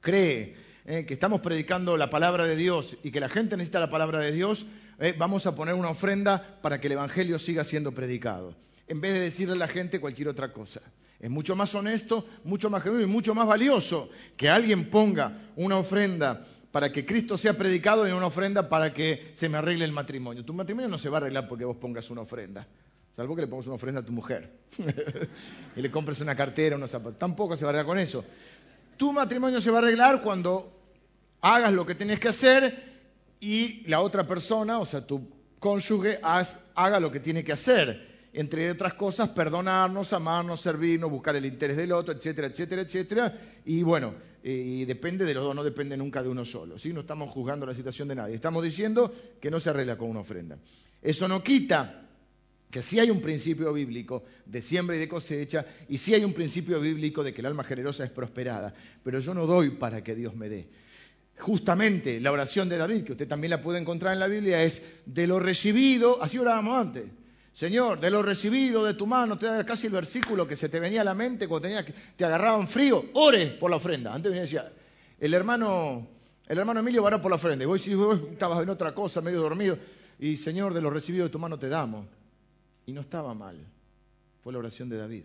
[0.00, 3.90] cree eh, que estamos predicando la palabra de Dios y que la gente necesita la
[3.90, 4.66] palabra de Dios,
[4.98, 9.14] eh, vamos a poner una ofrenda para que el Evangelio siga siendo predicado, en vez
[9.14, 10.80] de decirle a la gente cualquier otra cosa.
[11.20, 15.76] Es mucho más honesto, mucho más genuino y mucho más valioso que alguien ponga una
[15.76, 19.92] ofrenda para que Cristo sea predicado y una ofrenda para que se me arregle el
[19.92, 20.44] matrimonio.
[20.44, 22.66] Tu matrimonio no se va a arreglar porque vos pongas una ofrenda,
[23.10, 24.48] salvo que le pongas una ofrenda a tu mujer
[25.76, 27.18] y le compres una cartera, unos zapatos.
[27.18, 28.24] Tampoco se va a arreglar con eso.
[28.96, 30.72] Tu matrimonio se va a arreglar cuando
[31.40, 32.84] hagas lo que tienes que hacer
[33.40, 35.28] y la otra persona, o sea, tu
[35.58, 41.46] cónyuge, haga lo que tiene que hacer entre otras cosas, perdonarnos, amarnos, servirnos, buscar el
[41.46, 43.38] interés del otro, etcétera, etcétera, etcétera.
[43.64, 46.78] Y bueno, y depende de los dos, no depende nunca de uno solo.
[46.78, 46.92] ¿sí?
[46.92, 48.34] No estamos juzgando la situación de nadie.
[48.34, 50.58] Estamos diciendo que no se arregla con una ofrenda.
[51.02, 52.08] Eso no quita
[52.70, 56.34] que sí hay un principio bíblico de siembra y de cosecha, y sí hay un
[56.34, 60.14] principio bíblico de que el alma generosa es prosperada, pero yo no doy para que
[60.14, 60.68] Dios me dé.
[61.38, 64.82] Justamente la oración de David, que usted también la puede encontrar en la Biblia, es
[65.06, 67.04] de lo recibido, así orábamos antes,
[67.52, 70.78] Señor, de lo recibido de tu mano, te da casi el versículo que se te
[70.78, 71.84] venía a la mente cuando tenía,
[72.16, 74.14] te agarraban frío, ore por la ofrenda.
[74.14, 74.72] Antes venía y decía,
[75.18, 76.06] el hermano,
[76.46, 77.64] el hermano Emilio va a por la ofrenda.
[77.64, 79.76] Y vos, si vos estabas en otra cosa, medio dormido,
[80.18, 82.06] y Señor, de lo recibido de tu mano te damos.
[82.86, 83.58] Y no estaba mal.
[84.42, 85.24] Fue la oración de David.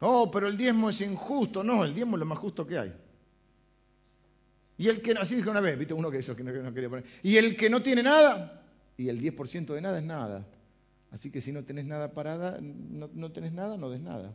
[0.00, 1.62] Oh, pero el diezmo es injusto.
[1.62, 2.92] No, el diezmo es lo más justo que hay.
[4.78, 7.02] Y el que, así una vez, viste uno que que no, quería.
[7.22, 8.62] Y el que no tiene nada,
[8.96, 10.46] y el 10% de nada es nada.
[11.10, 14.34] Así que si no tenés nada para no, no tenés nada, no des nada.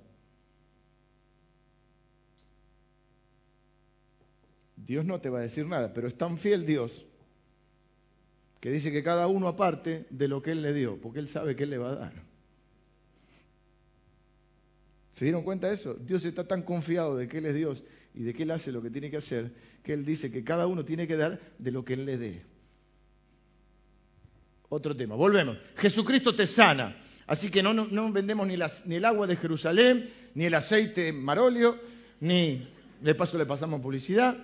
[4.76, 7.06] Dios no te va a decir nada, pero es tan fiel Dios
[8.60, 11.56] que dice que cada uno aparte de lo que Él le dio, porque Él sabe
[11.56, 12.13] que Él le va a dar.
[15.12, 15.95] ¿Se dieron cuenta de eso?
[15.95, 17.84] Dios está tan confiado de que Él es Dios
[18.17, 19.51] y de que Él hace lo que tiene que hacer,
[19.84, 22.41] que Él dice que cada uno tiene que dar de lo que Él le dé.
[24.69, 25.58] Otro tema, volvemos.
[25.75, 26.97] Jesucristo te sana.
[27.27, 31.80] Así que no, vendemos ni, ni, el agua de Jerusalén, ni el aceite marolio,
[32.19, 32.67] ni
[33.01, 34.36] de paso le pasamos publicidad.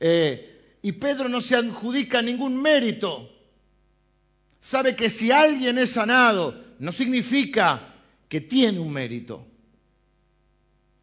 [0.00, 3.30] Eh, Y Pedro no se adjudica ningún mérito.
[4.58, 7.94] Sabe que si alguien es sanado, no significa
[8.26, 9.46] que tiene un mérito.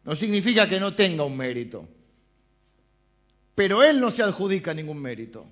[0.06, 1.88] No significa que no tenga un mérito.
[3.56, 5.46] Pero él no se adjudica ningún mérito.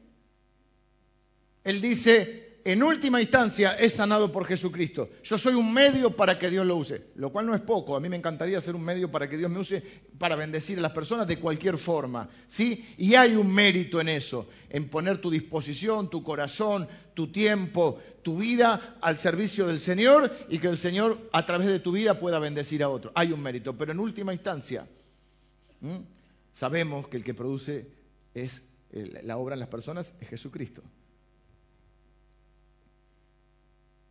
[1.65, 5.11] Él dice, en última instancia es sanado por Jesucristo.
[5.23, 7.95] Yo soy un medio para que Dios lo use, lo cual no es poco.
[7.95, 9.83] A mí me encantaría ser un medio para que Dios me use
[10.19, 12.87] para bendecir a las personas de cualquier forma, ¿sí?
[12.97, 18.39] Y hay un mérito en eso, en poner tu disposición, tu corazón, tu tiempo, tu
[18.39, 22.39] vida al servicio del Señor y que el Señor a través de tu vida pueda
[22.39, 23.13] bendecir a otro.
[23.15, 24.87] Hay un mérito, pero en última instancia
[26.55, 27.87] sabemos que el que produce
[28.33, 30.83] es la obra en las personas es Jesucristo.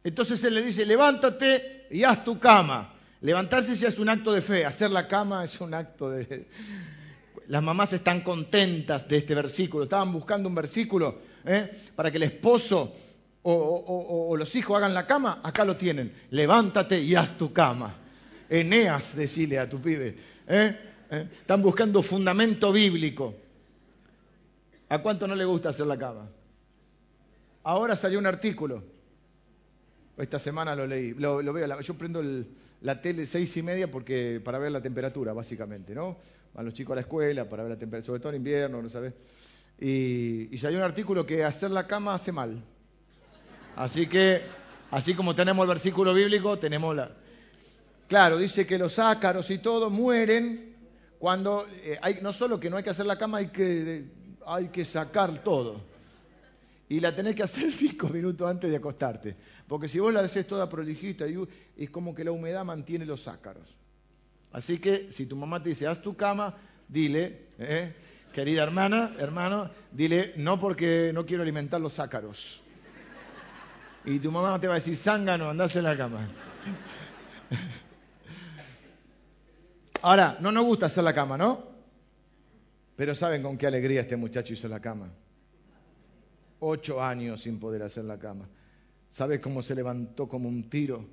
[0.03, 2.93] Entonces él le dice, levántate y haz tu cama.
[3.21, 6.47] Levantarse ya es un acto de fe, hacer la cama es un acto de...
[7.47, 11.69] Las mamás están contentas de este versículo, estaban buscando un versículo ¿eh?
[11.95, 12.93] para que el esposo
[13.43, 17.93] o, los hijos hagan la cama, acá lo tienen, levántate y haz tu cama.
[18.49, 20.17] Eneas, decile a tu pibe.
[20.47, 20.77] ¿eh?
[21.09, 21.27] ¿Eh?
[21.41, 23.35] Están buscando fundamento bíblico.
[24.89, 26.29] ¿A cuánto no le gusta hacer la cama?
[27.63, 28.92] Ahora salió un artículo
[30.17, 31.81] esta semana lo leí, lo, veo.
[31.81, 32.21] Yo prendo
[32.81, 36.17] la tele seis y media porque para ver la temperatura, básicamente, ¿no?
[36.53, 38.89] Van los chicos a la escuela para ver la temperatura, sobre todo en invierno, ¿no
[38.89, 39.13] sabes?
[39.79, 42.63] Y, y hay un artículo que hacer la cama hace mal.
[43.75, 44.43] Así que,
[44.91, 47.09] así como tenemos el versículo bíblico, tenemos la.
[48.07, 50.75] Claro, dice que los ácaros y todo mueren
[51.17, 54.05] cuando eh, hay, no solo que no hay que hacer la cama, hay que,
[54.45, 55.92] hay que sacar todo
[56.89, 59.35] y la tenés que hacer cinco minutos antes de acostarte.
[59.67, 61.25] Porque si vos la haces toda prolijita,
[61.75, 63.75] es como que la humedad mantiene los ácaros.
[64.51, 66.55] Así que si tu mamá te dice, haz tu cama,
[66.87, 67.95] dile, ¿eh?
[68.31, 72.61] querida hermana, hermano, dile, no porque no quiero alimentar los ácaros.
[74.05, 76.29] Y tu mamá te va a decir, zángano, andás en la cama.
[80.03, 81.63] Ahora, no nos gusta hacer la cama, ¿no?
[82.95, 85.11] Pero saben con qué alegría este muchacho hizo la cama
[86.63, 88.47] ocho años sin poder hacer la cama.
[89.09, 91.05] ¿Sabes cómo se levantó como un tiro?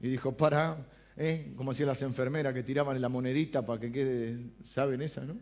[0.00, 1.52] Y dijo, para, ¿eh?
[1.56, 5.36] como si las enfermeras que tiraban la monedita para que quede, ¿saben esa, no?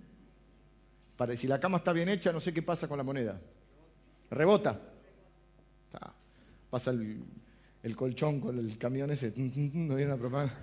[1.16, 3.40] Para, si la cama está bien hecha, no sé qué pasa con la moneda.
[4.30, 4.78] Rebota.
[6.68, 9.32] pasa el, colchón con el camión ese.
[9.36, 10.58] No viene una propaganda.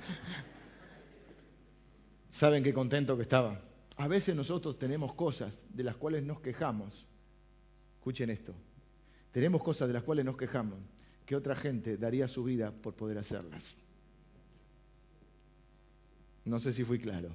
[2.30, 3.62] ¿Saben qué contento que estaba?
[3.98, 7.08] A veces nosotros tenemos cosas de las cuales nos quejamos.
[7.98, 8.54] Escuchen esto.
[9.34, 10.78] Tenemos cosas de las cuales nos quejamos,
[11.26, 13.78] que otra gente daría su vida por poder hacerlas.
[16.46, 17.30] No sé si fui claro.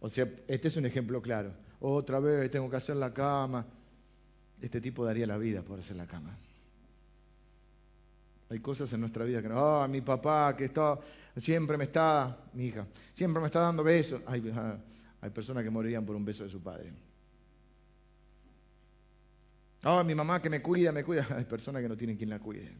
[0.00, 1.52] O sea, este es un ejemplo claro.
[1.80, 3.64] Otra vez tengo que hacer la cama.
[4.60, 6.36] Este tipo daría la vida por hacer la cama.
[8.50, 10.98] Hay cosas en nuestra vida que no, ah, mi papá que está,
[11.36, 14.20] siempre me está, mi hija, siempre me está dando besos.
[14.26, 14.76] Hay, ah,
[15.20, 16.90] hay personas que morirían por un beso de su padre.
[19.84, 21.26] Oh, mi mamá que me cuida, me cuida.
[21.36, 22.72] Hay personas que no tienen quien la cuide.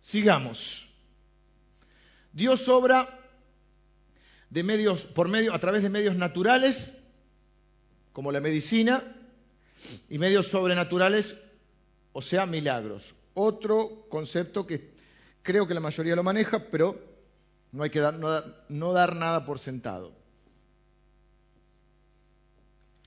[0.00, 0.88] Sigamos.
[2.32, 3.08] Dios obra
[4.50, 6.92] de medios, por medio, a través de medios naturales,
[8.12, 9.02] como la medicina,
[10.08, 11.36] y medios sobrenaturales,
[12.12, 13.14] o sea, milagros.
[13.34, 14.94] Otro concepto que
[15.42, 16.98] creo que la mayoría lo maneja, pero
[17.72, 20.12] no hay que dar, no dar nada por sentado.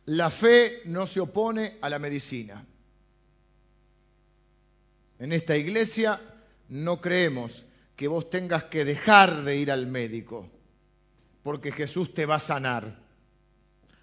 [0.09, 2.65] La fe no se opone a la medicina.
[5.19, 6.19] En esta iglesia
[6.69, 7.63] no creemos
[7.95, 10.49] que vos tengas que dejar de ir al médico,
[11.43, 12.97] porque Jesús te va a sanar.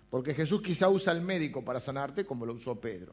[0.09, 3.13] Porque Jesús quizá usa al médico para sanarte como lo usó Pedro.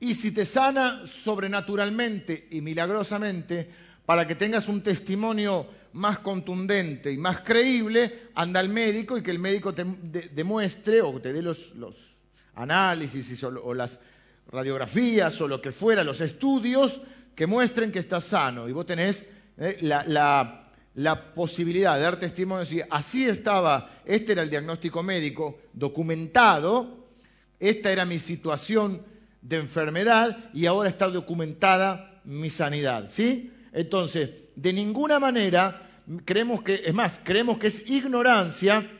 [0.00, 3.68] Y si te sana sobrenaturalmente y milagrosamente,
[4.08, 9.30] para que tengas un testimonio más contundente y más creíble, anda al médico y que
[9.30, 9.84] el médico te
[10.32, 11.74] demuestre o te dé los,
[12.54, 14.00] análisis o, las
[14.50, 17.02] radiografías o lo que fuera, los estudios
[17.34, 18.66] que muestren que estás sano.
[18.66, 19.26] Y vos tenés
[19.58, 20.64] eh, la,
[21.34, 27.10] posibilidad de dar testimonio, decir, así estaba, este era el diagnóstico médico documentado,
[27.60, 29.02] esta era mi situación
[29.42, 33.08] de enfermedad y ahora está documentada mi sanidad.
[33.08, 33.52] ¿Sí?
[33.72, 35.88] Entonces, de ninguna manera
[36.24, 38.90] creemos que, es más, creemos que es ignorancia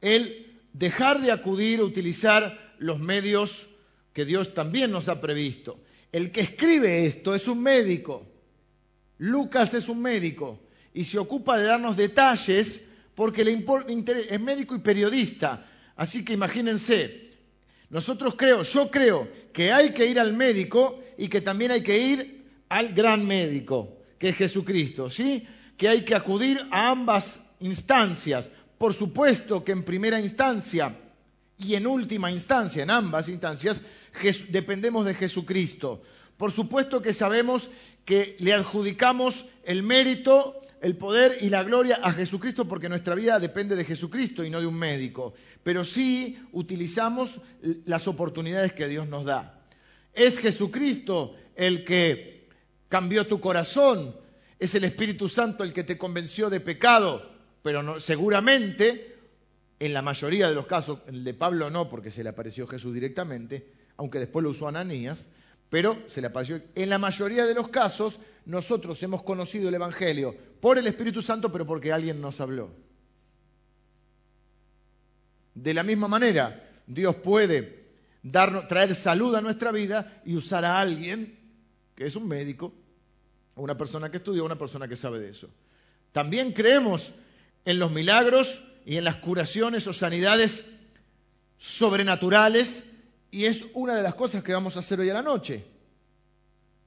[0.00, 3.68] el dejar de acudir a utilizar los medios
[4.12, 5.78] que Dios también nos ha previsto.
[6.10, 8.26] El que escribe esto es un médico.
[9.18, 10.60] Lucas es un médico
[10.92, 12.84] y se ocupa de darnos detalles
[13.14, 15.66] porque le importa, es médico y periodista.
[15.96, 17.30] Así que imagínense,
[17.90, 21.98] nosotros creo, yo creo que hay que ir al médico y que también hay que
[21.98, 22.41] ir
[22.72, 25.46] al gran médico, que es Jesucristo, ¿sí?
[25.76, 28.50] Que hay que acudir a ambas instancias.
[28.78, 30.96] Por supuesto que en primera instancia
[31.58, 33.82] y en última instancia, en ambas instancias,
[34.48, 36.02] dependemos de Jesucristo.
[36.38, 37.68] Por supuesto que sabemos
[38.06, 43.38] que le adjudicamos el mérito, el poder y la gloria a Jesucristo porque nuestra vida
[43.38, 45.34] depende de Jesucristo y no de un médico.
[45.62, 47.38] Pero sí utilizamos
[47.84, 49.60] las oportunidades que Dios nos da.
[50.14, 52.31] Es Jesucristo el que
[52.92, 54.14] cambió tu corazón,
[54.58, 57.26] es el Espíritu Santo el que te convenció de pecado,
[57.62, 59.16] pero seguramente,
[59.80, 62.92] en la mayoría de los casos, el de Pablo no, porque se le apareció Jesús
[62.92, 63.66] directamente,
[63.96, 65.26] aunque después lo usó Ananías,
[65.70, 66.60] pero se le apareció.
[66.74, 71.50] En la mayoría de los casos, nosotros hemos conocido el Evangelio por el Espíritu Santo,
[71.50, 72.74] pero porque alguien nos habló.
[75.54, 77.86] De la misma manera, Dios puede
[78.68, 81.40] traer salud a nuestra vida y usar a alguien
[81.94, 82.72] que es un médico,
[83.56, 85.48] una persona que estudia, una persona que sabe de eso.
[86.12, 87.12] También creemos
[87.64, 90.70] en los milagros y en las curaciones o sanidades
[91.58, 92.84] sobrenaturales
[93.30, 95.64] y es una de las cosas que vamos a hacer hoy a la noche.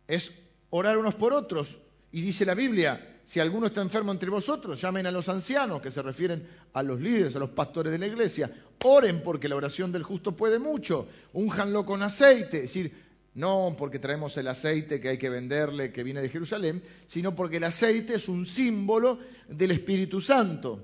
[0.07, 0.31] Es
[0.69, 1.79] orar unos por otros.
[2.11, 5.89] Y dice la Biblia, si alguno está enfermo entre vosotros, llamen a los ancianos, que
[5.89, 8.51] se refieren a los líderes, a los pastores de la iglesia.
[8.83, 11.07] Oren porque la oración del justo puede mucho.
[11.33, 12.57] Únjanlo con aceite.
[12.57, 13.04] Es decir,
[13.35, 17.57] no porque traemos el aceite que hay que venderle, que viene de Jerusalén, sino porque
[17.57, 19.19] el aceite es un símbolo
[19.49, 20.83] del Espíritu Santo.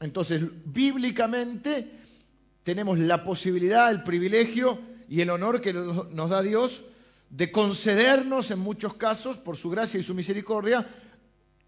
[0.00, 1.90] Entonces, bíblicamente,
[2.62, 4.78] tenemos la posibilidad, el privilegio
[5.08, 6.84] y el honor que nos da Dios
[7.28, 10.86] de concedernos en muchos casos, por su gracia y su misericordia,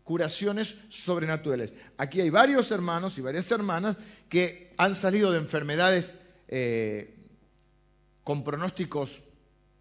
[0.03, 1.75] curaciones sobrenaturales.
[1.99, 3.97] Aquí hay varios hermanos y varias hermanas
[4.31, 6.15] que han salido de enfermedades
[6.49, 7.20] eh,
[8.25, 9.23] con pronósticos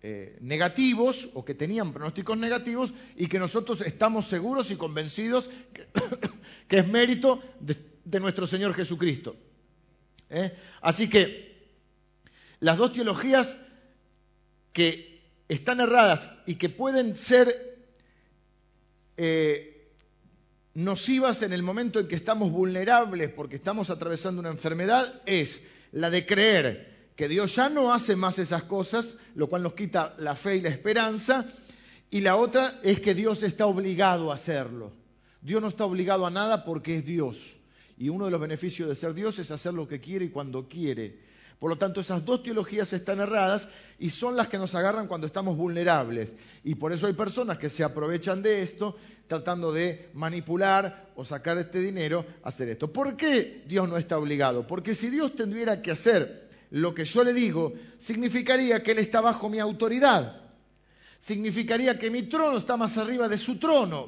[0.01, 6.77] eh, negativos o que tenían pronósticos negativos y que nosotros estamos seguros y convencidos que,
[6.77, 9.35] es mérito de nuestro Señor Jesucristo.
[10.29, 10.55] ¿eh?
[10.81, 11.67] Así que
[12.61, 13.59] las dos teologías
[14.71, 17.77] que están erradas y que pueden ser
[19.17, 19.91] eh,
[20.75, 25.61] nocivas en el momento en que estamos vulnerables porque estamos atravesando una enfermedad es
[25.91, 26.88] la de creer
[27.19, 30.61] que Dios ya no hace más esas cosas, lo cual nos quita la fe y
[30.61, 31.45] la esperanza,
[32.09, 34.93] y la otra es que Dios está obligado a hacerlo.
[35.41, 37.57] Dios no está obligado a nada porque es Dios.
[37.97, 40.69] Y uno de los beneficios de ser Dios es hacer lo que quiere y cuando
[40.69, 41.19] quiere.
[41.59, 43.67] Por lo tanto, esas dos teologías están erradas
[43.99, 46.37] y son las que nos agarran cuando estamos vulnerables.
[46.63, 48.95] Y por eso hay personas que se aprovechan de esto
[49.27, 52.93] tratando de manipular o sacar este dinero, hacer esto.
[52.93, 54.65] ¿Por qué Dios no está obligado?
[54.65, 59.21] Porque si Dios tuviera que hacer lo que yo le digo, significaría que Él está
[59.21, 60.41] bajo mi autoridad.
[61.17, 64.07] Significaría que mi trono está más arriba de su trono.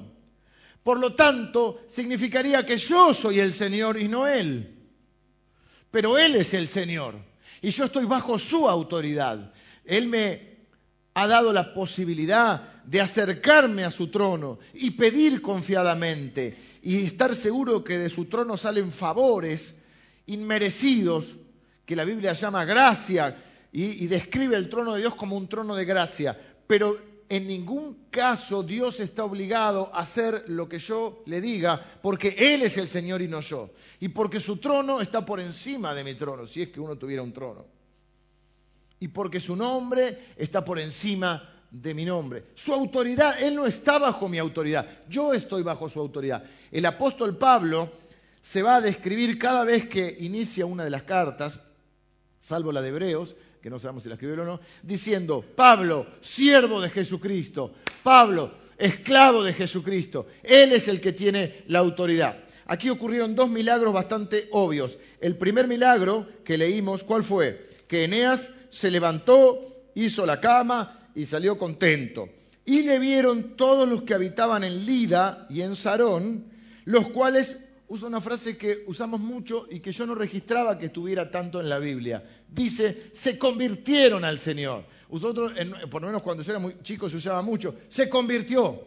[0.84, 4.78] Por lo tanto, significaría que yo soy el Señor y no Él.
[5.92, 7.16] Pero Él es el Señor
[7.62, 9.54] y yo estoy bajo su autoridad.
[9.86, 10.52] Él me
[11.14, 17.84] ha dado la posibilidad de acercarme a su trono y pedir confiadamente y estar seguro
[17.84, 19.78] que de su trono salen favores
[20.26, 21.38] inmerecidos,
[21.92, 23.36] que la Biblia llama gracia
[23.70, 26.40] y, describe el trono de Dios como un trono de gracia.
[26.66, 32.34] Pero en ningún caso Dios está obligado a hacer lo que yo le diga, porque
[32.38, 33.72] Él es el Señor y no yo.
[34.00, 37.24] Y porque su trono está por encima de mi trono, si es que uno tuviera
[37.24, 37.66] un trono.
[39.02, 42.46] Y porque su nombre está por encima de mi nombre.
[42.56, 46.42] Su autoridad, Él no está bajo mi autoridad, yo estoy bajo su autoridad.
[46.72, 47.92] El apóstol Pablo
[48.40, 51.60] se va a describir cada vez que inicia una de las cartas,
[52.42, 56.82] salvo la de Hebreos, que no sabemos si la escribió o no, diciendo, Pablo, siervo
[56.82, 57.74] de Jesucristo,
[58.04, 62.36] Pablo, esclavo de Jesucristo, Él es el que tiene la autoridad.
[62.66, 64.98] Aquí ocurrieron dos milagros bastante obvios.
[65.20, 67.68] El primer milagro que leímos, ¿cuál fue?
[67.88, 69.60] Que Eneas se levantó,
[69.94, 72.30] hizo la cama y salió contento.
[72.66, 76.46] Y le vieron todos los que habitaban en Lida y en Sarón,
[76.86, 81.30] los cuales usa una frase que usamos mucho y que yo no registraba que estuviera
[81.30, 82.24] tanto en la Biblia.
[82.48, 84.86] Dice, se convirtieron al Señor.
[85.12, 85.52] Nosotros,
[85.90, 88.82] por lo menos cuando yo era muy chico, se usaba mucho, se convirtió.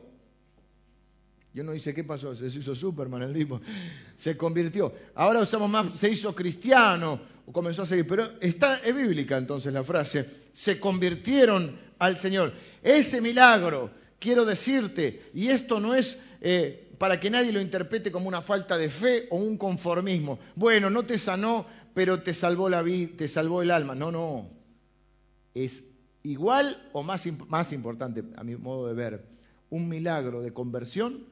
[1.53, 2.35] Yo no dice, ¿qué pasó?
[2.35, 3.61] Se hizo Superman el tipo.
[4.17, 4.93] Se convirtió.
[5.15, 8.07] Ahora usamos más, se hizo cristiano, o comenzó a seguir.
[8.07, 12.55] Pero está, es bíblica entonces la frase, se convirtieron al Señor.
[12.83, 18.29] Ese milagro, quiero decirte, y esto no es eh, para que nadie lo interprete como
[18.29, 20.39] una falta de fe o un conformismo.
[20.55, 23.95] Bueno, no te sanó, pero te salvó la vida, te salvó el alma.
[23.95, 24.51] No, no.
[25.55, 25.85] Es
[26.23, 29.25] igual o más, más importante, a mi modo de ver,
[29.71, 31.25] un milagro de conversión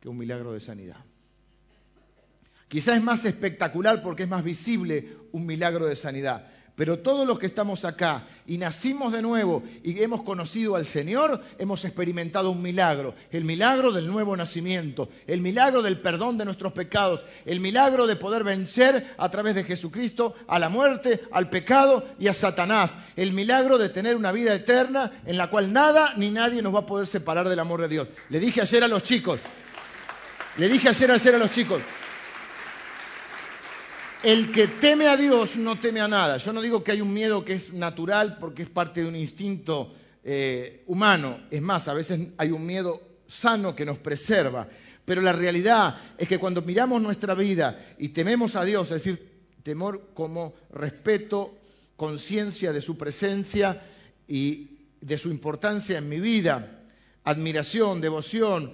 [0.00, 1.04] que un milagro de sanidad.
[2.68, 6.50] Quizás es más espectacular porque es más visible un milagro de sanidad.
[6.74, 11.42] Pero todos los que estamos acá y nacimos de nuevo y hemos conocido al Señor,
[11.58, 13.14] hemos experimentado un milagro.
[13.30, 18.16] El milagro del nuevo nacimiento, el milagro del perdón de nuestros pecados, el milagro de
[18.16, 22.96] poder vencer a través de Jesucristo a la muerte, al pecado y a Satanás.
[23.16, 26.80] El milagro de tener una vida eterna en la cual nada ni nadie nos va
[26.80, 28.08] a poder separar del amor de Dios.
[28.30, 29.40] Le dije ayer a los chicos,
[30.58, 31.80] le dije ayer, a los chicos,
[34.22, 36.36] el que teme a Dios no teme a nada.
[36.36, 39.16] Yo no digo que hay un miedo que es natural porque es parte de un
[39.16, 39.92] instinto
[40.24, 41.40] eh, humano.
[41.50, 44.68] Es más, a veces hay un miedo sano que nos preserva.
[45.04, 49.32] Pero la realidad es que cuando miramos nuestra vida y tememos a Dios, es decir,
[49.62, 51.58] temor como respeto,
[51.96, 53.82] conciencia de su presencia
[54.28, 56.82] y de su importancia en mi vida,
[57.24, 58.72] admiración, devoción,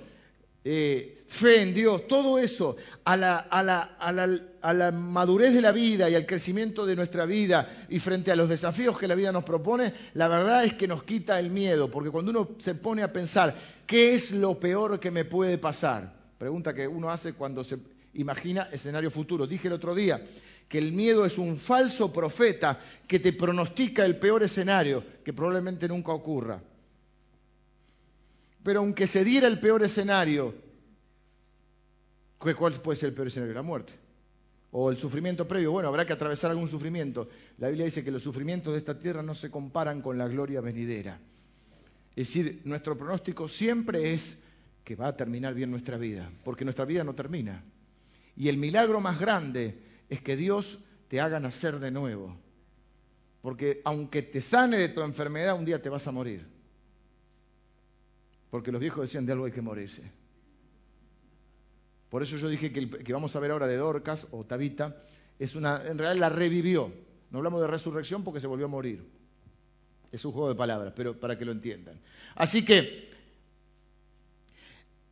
[0.71, 6.85] eh, fe en Dios, todo eso, a la, madurez de la vida y al crecimiento
[6.85, 10.67] de nuestra vida y frente a los desafíos que la vida nos propone, la verdad
[10.67, 13.57] es que nos quita el miedo, porque cuando uno se pone a pensar,
[13.87, 16.13] ¿qué es lo peor que me puede pasar?
[16.37, 17.79] Pregunta que uno hace cuando se
[18.13, 19.47] imagina escenario futuro.
[19.47, 20.23] Dije el otro día
[20.69, 25.89] que el miedo es un falso profeta que te pronostica el peor escenario, que probablemente
[25.89, 26.61] nunca ocurra.
[28.69, 30.55] Pero aunque se diera el peor escenario,
[32.37, 33.55] ¿cuál puede ser el peor escenario?
[33.55, 33.95] La muerte.
[34.73, 35.73] O el sufrimiento previo.
[35.73, 37.31] Bueno, habrá que atravesar algún sufrimiento.
[37.57, 40.61] La Biblia dice que los sufrimientos de esta tierra no se comparan con la gloria
[40.61, 41.19] venidera.
[42.15, 44.39] Es decir, nuestro pronóstico siempre es
[44.85, 47.65] que va a terminar bien nuestra vida, porque nuestra vida no termina.
[48.37, 49.79] Y el milagro más grande
[50.11, 52.37] es que Dios te haga nacer de nuevo.
[53.41, 56.58] Porque aunque te sane de tu enfermedad, un día te vas a morir.
[58.51, 60.11] Porque los viejos decían de algo hay que morirse.
[62.09, 64.97] Por eso yo dije que el que vamos a ver ahora de Dorcas o Tabita,
[65.39, 66.93] es una, en realidad la revivió.
[67.31, 69.07] No hablamos de resurrección porque se volvió a morir.
[70.11, 72.01] Es un juego de palabras, pero para que lo entiendan.
[72.35, 73.11] Así que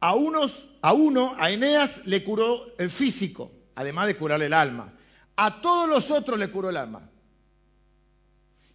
[0.01, 4.95] a, unos, a uno, a Eneas, le curó el físico, además de curarle el alma.
[5.37, 7.11] A todos los otros le curó el alma.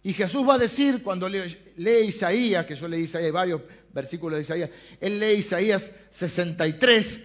[0.04, 4.42] Y Jesús va a decir, cuando lee, Isaías, que yo leí Isaías, varios versículos de
[4.42, 7.20] Isaías, él lee Isaías 63,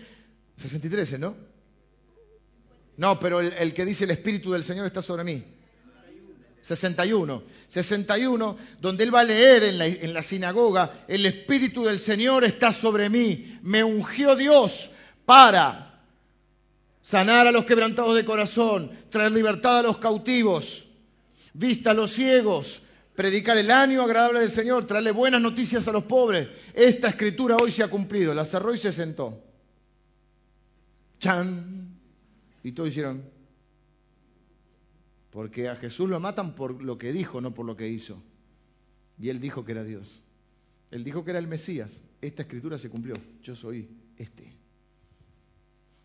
[0.58, 1.36] 63, ¿no?
[2.98, 5.44] No, pero el, que dice el Espíritu del Señor está sobre mí.
[6.62, 7.44] 61.
[7.68, 12.44] 61, donde él va a leer en la, en la sinagoga, el Espíritu del Señor
[12.44, 14.92] está sobre mí, me ungió Dios
[15.26, 16.02] para
[17.02, 20.87] sanar a los quebrantados de corazón, traer libertad a los cautivos
[21.58, 22.84] vista a los ciegos,
[23.16, 26.48] predicar el año agradable del Señor, traerle buenas noticias a los pobres.
[26.74, 28.34] Esta escritura hoy se ha cumplido.
[28.34, 29.44] La cerró y se sentó.
[31.20, 31.98] ¡Chan!
[32.64, 33.24] Y todos hicieron.
[35.32, 38.22] Porque a Jesús lo matan por lo que dijo, no por lo que hizo.
[39.20, 40.22] Y él dijo que era Dios.
[40.92, 42.02] Él dijo que era el Mesías.
[42.22, 43.16] Esta escritura se cumplió.
[43.42, 44.54] Yo soy este.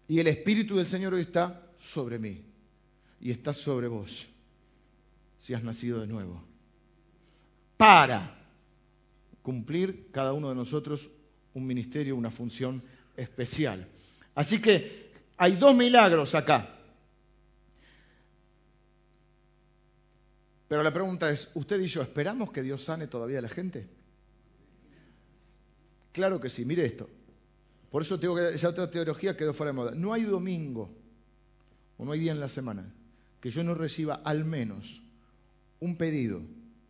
[0.09, 2.42] Y el Espíritu del Señor hoy está sobre mí.
[3.20, 4.32] Y está sobre vos
[5.43, 6.40] si has nacido de nuevo.
[7.76, 8.38] Para
[9.43, 11.11] cumplir cada uno de nosotros
[11.53, 12.80] un ministerio, una función
[13.16, 13.88] especial.
[14.36, 16.78] Así que hay dos milagros acá.
[20.68, 23.88] Pero la pregunta es, ¿usted y yo esperamos que Dios sane todavía a la gente?
[26.12, 27.11] Claro que sí, mire esto.
[27.90, 29.93] Por eso tengo que esa otra teología quedó fuera de moda.
[29.97, 30.95] No hay domingo
[31.99, 32.95] o no hay día en la semana
[33.40, 35.01] que yo no reciba al menos
[35.83, 36.41] un pedido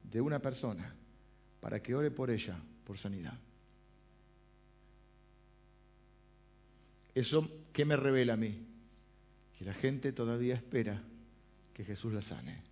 [0.05, 0.95] de una persona
[1.61, 3.33] para que ore por ella por sanidad.
[7.15, 8.67] ¿Eso qué me revela a mí?
[9.57, 11.03] Que la gente todavía espera
[11.73, 12.63] que Jesús la sane.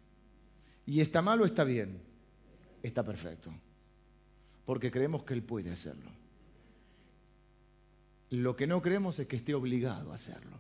[0.85, 2.03] ¿Y está mal o está bien?
[2.83, 3.51] Está perfecto.
[4.67, 6.11] Porque creemos que Él puede hacerlo.
[8.29, 10.59] Lo que no creemos es que esté obligado a hacerlo.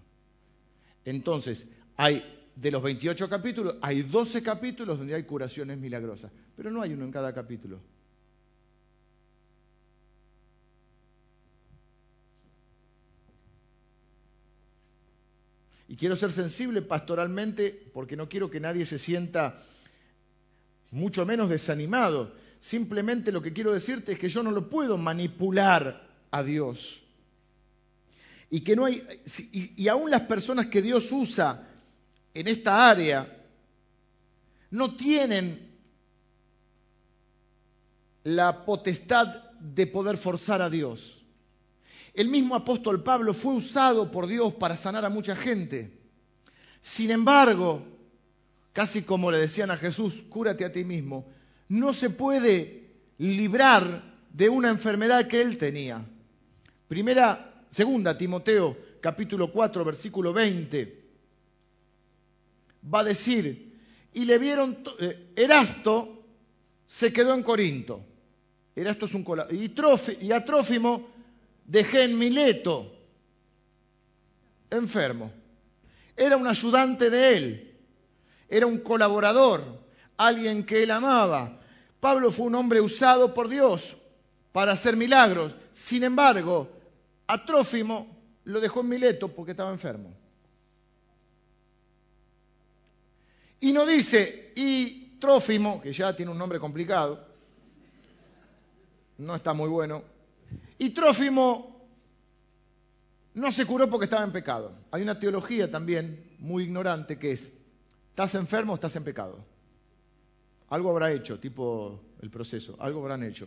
[1.04, 1.66] Entonces,
[1.98, 6.92] hay de los 28 capítulos, hay 12 capítulos donde hay curaciones milagrosas, pero no hay
[6.92, 7.80] uno en cada capítulo.
[15.88, 19.64] Y quiero ser sensible pastoralmente porque no quiero que nadie se sienta
[20.90, 22.32] mucho menos desanimado.
[22.60, 27.02] Simplemente lo que quiero decirte es que yo no lo puedo manipular a Dios.
[28.52, 29.02] y que no hay,
[29.52, 31.69] y, aún las personas que Dios usa
[32.34, 33.36] en esta área
[34.70, 35.70] no tienen
[38.24, 41.24] la potestad de poder forzar a Dios.
[42.14, 45.98] El mismo apóstol Pablo fue usado por Dios para sanar a mucha gente.
[46.80, 47.82] Sin embargo,
[48.72, 51.26] casi como le decían a Jesús, cúrate a ti mismo,
[51.68, 54.02] no se puede librar
[54.32, 56.04] de una enfermedad que él tenía.
[56.88, 60.99] Primera, segunda Timoteo, capítulo 4, versículo 20,
[62.82, 63.78] va a decir,
[64.12, 66.24] y le vieron, eh, Erasto
[66.86, 68.04] se quedó en Corinto.
[68.74, 71.08] Erasto es un y, y a Trófimo
[71.64, 72.92] dejé en Mileto,
[74.70, 75.32] enfermo.
[76.16, 77.78] Era un ayudante de él,
[78.48, 79.62] era un colaborador,
[80.16, 81.60] alguien que él amaba.
[82.00, 83.96] Pablo fue un hombre usado por Dios
[84.52, 85.54] para hacer milagros.
[85.72, 86.68] Sin embargo,
[87.26, 88.06] a Trófimo
[88.44, 90.12] lo dejó en Mileto porque estaba enfermo.
[93.60, 97.26] Y no dice, y Trófimo, que ya tiene un nombre complicado,
[99.18, 100.02] no está muy bueno,
[100.78, 101.86] y Trófimo
[103.34, 104.72] no se curó porque estaba en pecado.
[104.90, 107.52] Hay una teología también muy ignorante que es,
[108.08, 109.44] ¿estás enfermo o estás en pecado?
[110.70, 113.46] Algo habrá hecho, tipo el proceso, algo habrán hecho.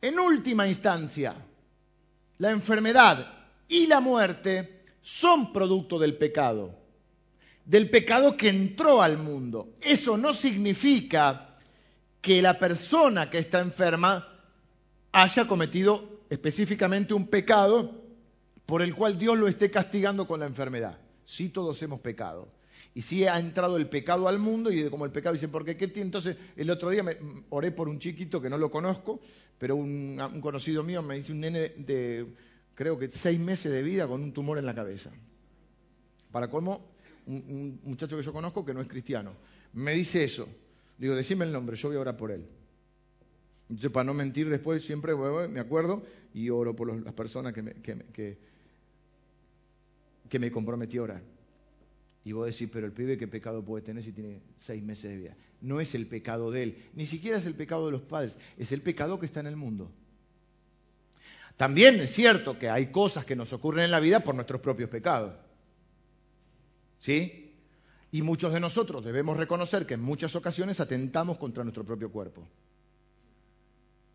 [0.00, 1.34] En última instancia,
[2.38, 3.26] la enfermedad
[3.66, 6.74] y la muerte son producto del pecado,
[7.64, 9.74] del pecado que entró al mundo.
[9.80, 11.56] Eso no significa
[12.20, 14.26] que la persona que está enferma
[15.12, 18.02] haya cometido específicamente un pecado
[18.66, 20.98] por el cual Dios lo esté castigando con la enfermedad.
[21.24, 22.48] Sí, todos hemos pecado.
[22.94, 25.76] Y sí ha entrado el pecado al mundo y como el pecado dice, ¿por qué?
[25.76, 27.16] ¿Qué Entonces, el otro día me,
[27.50, 29.20] oré por un chiquito que no lo conozco,
[29.58, 32.26] pero un, conocido mío me dice un nene de,
[32.78, 35.10] creo que seis meses de vida con un tumor en la cabeza.
[36.30, 36.80] Para cómo,
[37.26, 39.32] un muchacho que yo conozco que no es cristiano.
[39.72, 40.48] Me dice eso.
[40.96, 42.46] Digo, decime el nombre, yo voy a orar por él.
[43.62, 47.72] Entonces, para no mentir después, siempre me acuerdo y oro por las personas que me,
[47.72, 48.38] que,
[50.38, 51.22] me comprometí a orar.
[52.24, 55.16] Y vos decís, pero el pibe, ¿qué pecado puede tener si tiene seis meses de
[55.16, 55.36] vida?
[55.62, 58.70] No es el pecado de él, ni siquiera es el pecado de los padres, es
[58.70, 59.90] el pecado que está en el mundo.
[61.58, 64.88] También es cierto que hay cosas que nos ocurren en la vida por nuestros propios
[64.88, 65.34] pecados.
[67.00, 67.52] ¿Sí?
[68.12, 72.46] Y muchos de nosotros debemos reconocer que en muchas ocasiones atentamos contra nuestro propio cuerpo.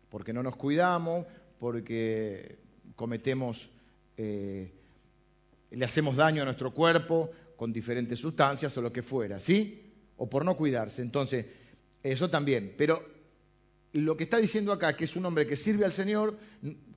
[0.08, 1.26] Porque no nos cuidamos,
[1.58, 2.56] porque
[2.96, 3.68] cometemos,
[4.16, 4.72] eh,
[5.70, 9.92] le hacemos daño a nuestro cuerpo con diferentes sustancias o lo que fuera, ¿sí?
[10.16, 11.02] O por no cuidarse.
[11.02, 11.44] Entonces,
[12.02, 12.72] eso también.
[12.78, 13.13] Pero
[14.00, 16.36] lo que está diciendo acá, que es un hombre que sirve al Señor,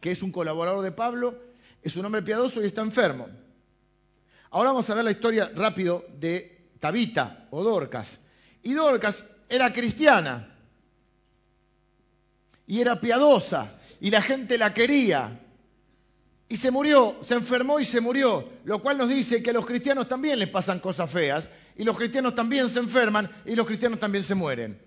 [0.01, 1.39] que es un colaborador de Pablo,
[1.83, 3.27] es un hombre piadoso y está enfermo.
[4.49, 8.19] Ahora vamos a ver la historia rápido de Tabita o Dorcas.
[8.63, 10.55] Y Dorcas era cristiana
[12.65, 15.39] y era piadosa y la gente la quería.
[16.49, 19.67] Y se murió, se enfermó y se murió, lo cual nos dice que a los
[19.67, 23.99] cristianos también les pasan cosas feas y los cristianos también se enferman y los cristianos
[23.99, 24.86] también se mueren.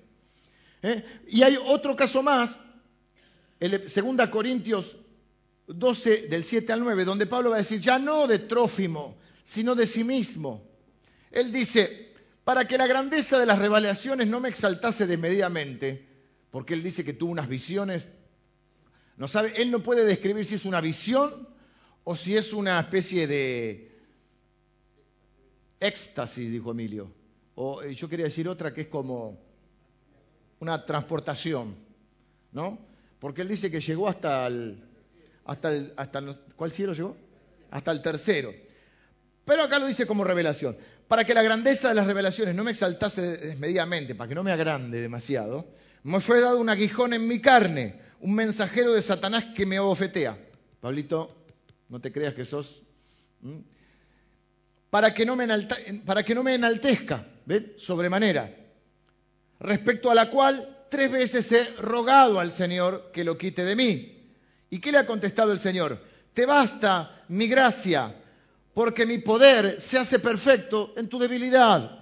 [0.83, 1.05] ¿Eh?
[1.28, 2.59] Y hay otro caso más,
[3.59, 4.97] el 2 Corintios
[5.66, 9.74] 12 del 7 al 9, donde Pablo va a decir, ya no de Trófimo, sino
[9.74, 10.70] de sí mismo
[11.31, 12.12] él dice,
[12.45, 16.07] para que la grandeza de las revelaciones no me exaltase desmedidamente,
[16.51, 18.09] porque él dice que tuvo unas visiones,
[19.16, 21.49] no sabe, él no puede describir si es una visión
[22.05, 23.93] o si es una especie de
[25.78, 27.12] éxtasis, dijo Emilio.
[27.55, 29.39] O eh, yo quería decir otra que es como
[30.61, 31.76] una transportación,
[32.52, 32.78] ¿no?
[33.18, 34.82] Porque él dice que llegó hasta el,
[35.44, 36.22] hasta el, hasta
[36.56, 37.16] ¿cuál cielo llegó?
[37.70, 38.52] Hasta el tercero.
[39.44, 40.76] Pero acá lo dice como revelación
[41.11, 44.52] para que la grandeza de las revelaciones no me exaltase desmedidamente, para que no me
[44.52, 45.66] agrande demasiado,
[46.04, 50.38] me fue dado un aguijón en mi carne, un mensajero de Satanás que me abofetea.
[50.80, 51.26] Pablito,
[51.88, 52.84] no te creas que sos.
[54.88, 55.48] Para que, no me
[56.06, 57.72] para que no me enaltezca, ¿ven?
[57.76, 58.54] Sobremanera.
[59.61, 64.16] Respecto a la cual tres veces he rogado al Señor que lo quite de mí.
[64.70, 65.98] ¿Y qué le ha contestado el Señor?
[66.32, 68.14] Te basta mi gracia,
[68.72, 72.00] porque mi poder se hace perfecto en tu debilidad.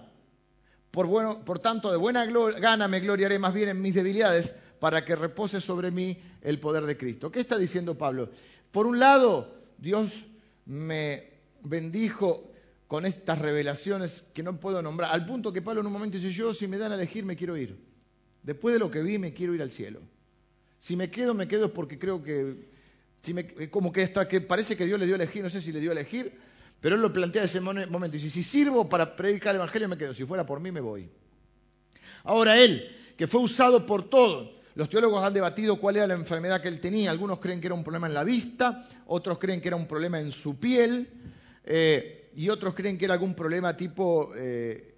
[0.90, 5.60] Por, tanto, de buena gana me gloriaré más bien en mis debilidades para que repose
[5.60, 7.30] sobre mí el poder de Cristo.
[7.30, 8.30] ¿Qué está diciendo Pablo?
[8.70, 10.26] Por un lado, Dios
[10.66, 11.30] me
[11.62, 12.52] bendijo
[12.88, 16.30] con estas revelaciones que no puedo nombrar, al punto que Pablo en un momento dice,
[16.30, 17.78] yo si me dan a elegir me quiero ir.
[18.42, 20.00] Después de lo que vi me quiero ir al cielo.
[20.78, 22.68] Si me quedo, me quedo porque creo que
[23.70, 25.80] como que hasta que parece que Dios le dio a elegir, no sé si le
[25.80, 26.32] dio a elegir,
[26.80, 28.16] pero él lo plantea en ese momento.
[28.16, 30.80] Y dice, si sirvo para predicar el Evangelio me quedo, si fuera por mí me
[30.80, 31.10] voy.
[32.24, 36.62] Ahora él, que fue usado por todos, los teólogos han debatido cuál era la enfermedad
[36.62, 37.10] que él tenía.
[37.10, 40.20] Algunos creen que era un problema en la vista, otros creen que era un problema
[40.20, 41.08] en su piel,
[41.64, 44.94] eh, y otros creen que era algún problema tipo eh,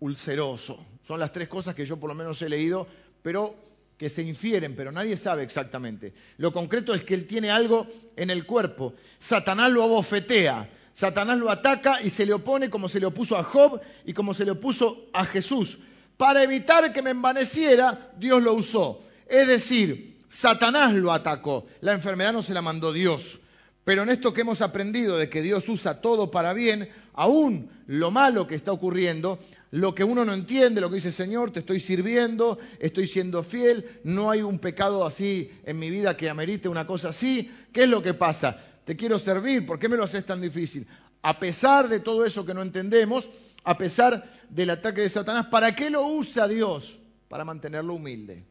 [0.00, 0.84] ulceroso.
[1.06, 2.86] Son las tres cosas que yo por lo menos he leído,
[3.22, 3.54] pero
[3.96, 6.12] que se infieren, pero nadie sabe exactamente.
[6.38, 8.94] Lo concreto es que él tiene algo en el cuerpo.
[9.18, 13.44] Satanás lo abofetea, Satanás lo ataca y se le opone como se le opuso a
[13.44, 15.78] Job y como se le opuso a Jesús.
[16.16, 19.00] Para evitar que me envaneciera, Dios lo usó.
[19.26, 23.40] Es decir, Satanás lo atacó, la enfermedad no se la mandó Dios.
[23.84, 28.10] Pero en esto que hemos aprendido de que Dios usa todo para bien, aún lo
[28.10, 29.38] malo que está ocurriendo,
[29.72, 34.00] lo que uno no entiende, lo que dice Señor, te estoy sirviendo, estoy siendo fiel,
[34.04, 37.50] no hay un pecado así en mi vida que amerite una cosa así.
[37.72, 38.58] ¿Qué es lo que pasa?
[38.86, 40.86] Te quiero servir, ¿por qué me lo haces tan difícil?
[41.20, 43.28] A pesar de todo eso que no entendemos,
[43.64, 47.00] a pesar del ataque de Satanás, ¿para qué lo usa Dios?
[47.28, 48.44] Para mantenerlo humilde.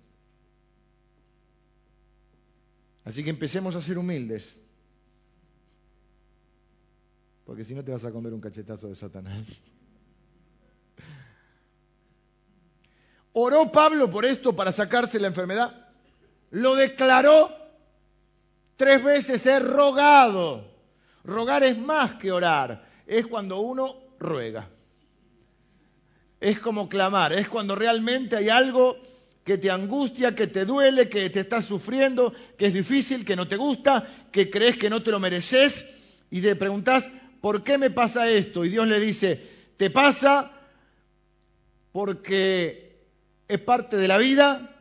[3.04, 4.63] Así que empecemos a ser humildes.
[7.46, 9.46] Porque si no te vas a comer un cachetazo de Satanás.
[13.34, 15.88] ¿Oró Pablo por esto para sacarse la enfermedad?
[16.52, 17.52] Lo declaró
[18.76, 20.72] tres veces, he rogado.
[21.24, 24.70] Rogar es más que orar, es cuando uno ruega.
[26.40, 28.98] Es como clamar, es cuando realmente hay algo
[29.44, 33.48] que te angustia, que te duele, que te estás sufriendo, que es difícil, que no
[33.48, 35.90] te gusta, que crees que no te lo mereces
[36.30, 37.10] y te preguntas,
[37.44, 38.64] ¿por qué me pasa esto?
[38.64, 40.50] Y Dios le dice, te pasa
[41.92, 43.06] porque
[43.50, 44.80] es parte de la vida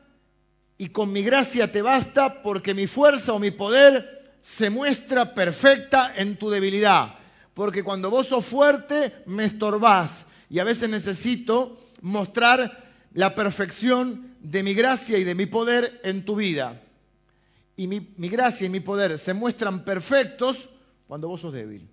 [0.79, 6.13] y con mi gracia te basta porque mi fuerza o mi poder se muestra perfecta
[6.15, 7.19] en tu debilidad.
[7.53, 14.63] Porque cuando vos sos fuerte me estorbás y a veces necesito mostrar la perfección de
[14.63, 16.81] mi gracia y de mi poder en tu vida.
[17.75, 20.69] Y mi, mi gracia y mi poder se muestran perfectos
[21.09, 21.89] cuando vos sos débil.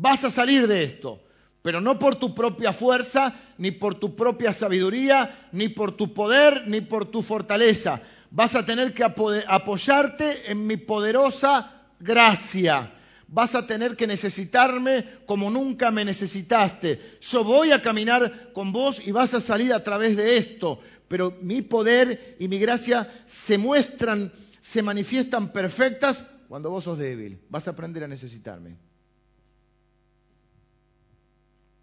[0.00, 1.20] Vas a salir de esto
[1.62, 6.66] pero no por tu propia fuerza, ni por tu propia sabiduría, ni por tu poder,
[6.66, 8.00] ni por tu fortaleza.
[8.30, 12.94] Vas a tener que apoyarte en mi poderosa gracia.
[13.28, 17.18] Vas a tener que necesitarme como nunca me necesitaste.
[17.20, 20.80] Yo voy a caminar con vos y vas a salir a través de esto.
[21.08, 27.40] Pero mi poder y mi gracia se muestran, se manifiestan perfectas cuando vos sos débil.
[27.50, 28.89] Vas a aprender a necesitarme.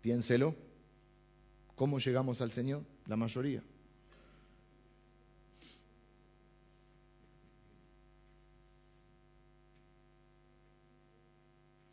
[0.07, 0.55] Piénselo.
[1.75, 2.81] ¿Cómo llegamos al Señor?
[3.07, 3.61] La mayoría.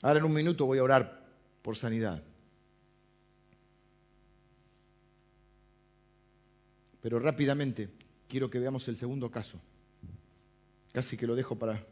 [0.01, 1.27] Ahora en un minuto voy a orar
[1.61, 2.23] por sanidad.
[7.01, 7.91] Pero rápidamente
[8.29, 9.61] quiero que veamos el segundo caso.
[10.93, 11.85] Casi que lo dejo para...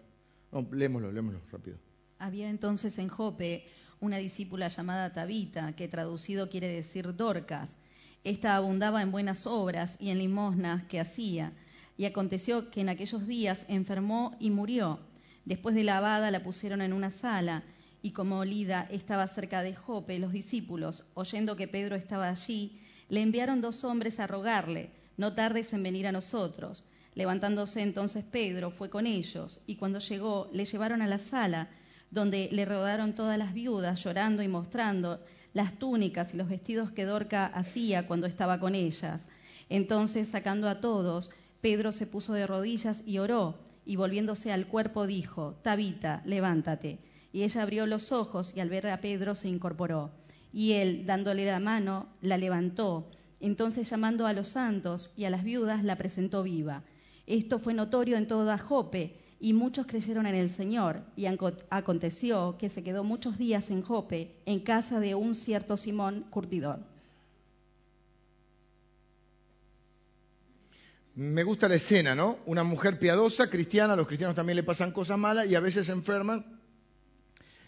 [0.53, 1.79] No, lémoslo, rápido.
[2.21, 3.67] Había entonces en Jope
[4.03, 7.77] una discípula llamada Tabita, que traducido quiere decir Dorcas.
[8.25, 11.53] Esta abundaba en buenas obras y en limosnas que hacía.
[11.97, 14.99] Y aconteció que en aquellos días enfermó y murió.
[15.45, 17.63] Después de lavada la pusieron en una sala,
[18.03, 23.23] y como Lida estaba cerca de Jope, los discípulos, oyendo que Pedro estaba allí, le
[23.23, 26.83] enviaron dos hombres a rogarle, no tardes en venir a nosotros.
[27.15, 31.69] Levantándose entonces Pedro fue con ellos, y cuando llegó le llevaron a la sala,
[32.13, 35.19] donde le rodaron todas las viudas llorando y mostrando
[35.55, 39.29] las túnicas y los vestidos que Dorca hacía cuando estaba con ellas.
[39.71, 41.31] Entonces, sacando a todos,
[41.63, 46.99] Pedro se puso de rodillas y oró, y volviéndose al cuerpo dijo, Tabita, levántate.
[47.33, 50.11] Y ella abrió los ojos y al ver a Pedro se incorporó.
[50.53, 53.09] Y él, dándole la mano, la levantó.
[53.41, 56.83] Entonces, llamando a los santos y a las viudas, la presentó viva.
[57.27, 62.69] Esto fue notorio en toda Jope y muchos creyeron en el Señor, y aconteció que
[62.69, 66.79] se quedó muchos días en Jope, en casa de un cierto Simón curtidor.
[71.17, 72.39] Me gusta la escena, ¿no?
[72.47, 75.87] Una mujer piadosa, cristiana, a los cristianos también le pasan cosas malas y a veces
[75.87, 76.61] se enferman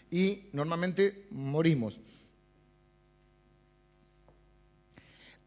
[0.09, 1.99] y normalmente morimos.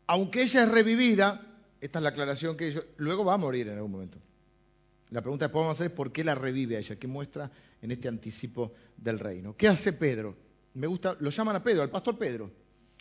[0.07, 1.41] Aunque ella es revivida,
[1.81, 4.19] esta es la aclaración que ellos, luego va a morir en algún momento.
[5.11, 7.51] La pregunta que podemos hacer es por qué la revive a ella, qué muestra
[7.81, 9.57] en este anticipo del reino.
[9.57, 10.37] ¿Qué hace Pedro?
[10.75, 12.51] Me gusta, lo llaman a Pedro, al pastor Pedro.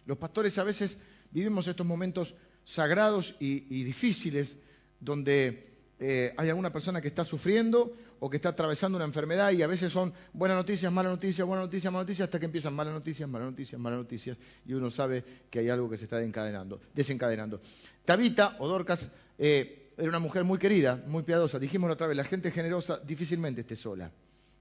[0.05, 0.97] Los pastores a veces
[1.31, 2.33] vivimos estos momentos
[2.63, 4.57] sagrados y, difíciles
[4.99, 9.61] donde eh, hay alguna persona que está sufriendo o que está atravesando una enfermedad y
[9.61, 12.93] a veces son buenas noticias, malas noticias, buenas noticias, malas noticias, hasta que empiezan malas
[12.93, 16.79] noticias, malas noticias, malas noticias y uno sabe que hay algo que se está desencadenando.
[16.93, 17.61] desencadenando.
[18.05, 21.57] Tabita o Dorcas eh, era una mujer muy querida, muy piadosa.
[21.57, 24.11] Dijimos otra vez, la gente generosa difícilmente esté sola.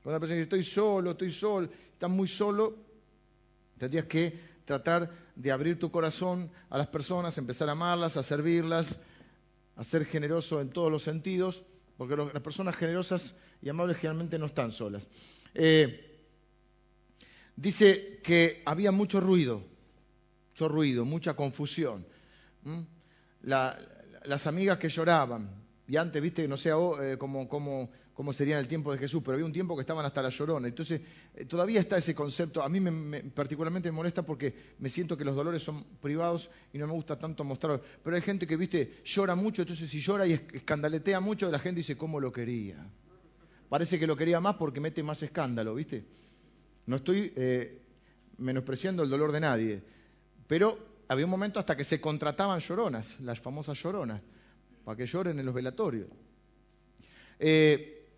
[0.02, 2.76] Cuando una persona dice, estoy solo, estoy solo, estás muy solo,
[3.76, 8.98] tendrías que tratar de abrir tu corazón a las personas, empezar a amarlas, a servirlas,
[9.76, 11.62] a ser generoso en todos los sentidos,
[11.98, 15.06] porque las personas generosas y amables generalmente no están solas.
[15.54, 16.24] Eh,
[17.54, 19.62] dice que había mucho ruido,
[20.50, 22.06] mucho ruido, mucha confusión.
[24.28, 28.66] Las amigas que lloraban, y antes, viste, no sé eh, cómo, cómo, sería en el
[28.66, 30.66] tiempo de Jesús, pero había un tiempo que estaban hasta la llorona.
[30.66, 31.00] Entonces,
[31.34, 32.60] eh, todavía está ese concepto.
[32.60, 36.78] A mí me, particularmente me molesta porque me siento que los dolores son privados y
[36.78, 37.82] no me gusta tanto mostrarlos.
[38.02, 41.78] Pero hay gente que, viste, llora mucho, entonces si llora y escandaletea mucho, la gente
[41.78, 42.84] dice, ¿cómo lo quería?
[43.68, 46.04] Parece que lo quería más porque mete más escándalo, viste.
[46.86, 47.80] No estoy eh,
[48.38, 49.82] menospreciando el dolor de nadie,
[50.48, 54.20] pero había un momento hasta que se contrataban lloronas, las famosas lloronas
[54.84, 56.08] para que lloren en los velatorios.
[57.38, 58.08] Eh,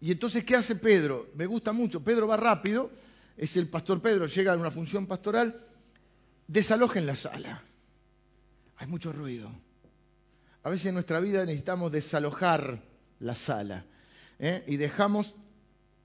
[0.00, 1.28] y entonces, ¿qué hace Pedro?
[1.34, 2.02] Me gusta mucho.
[2.02, 2.90] Pedro va rápido,
[3.36, 5.64] es el pastor Pedro, llega a una función pastoral,
[6.46, 7.62] desalojen la sala.
[8.76, 9.50] Hay mucho ruido.
[10.62, 12.82] A veces en nuestra vida necesitamos desalojar
[13.20, 13.86] la sala
[14.38, 14.64] ¿eh?
[14.66, 15.34] y dejamos,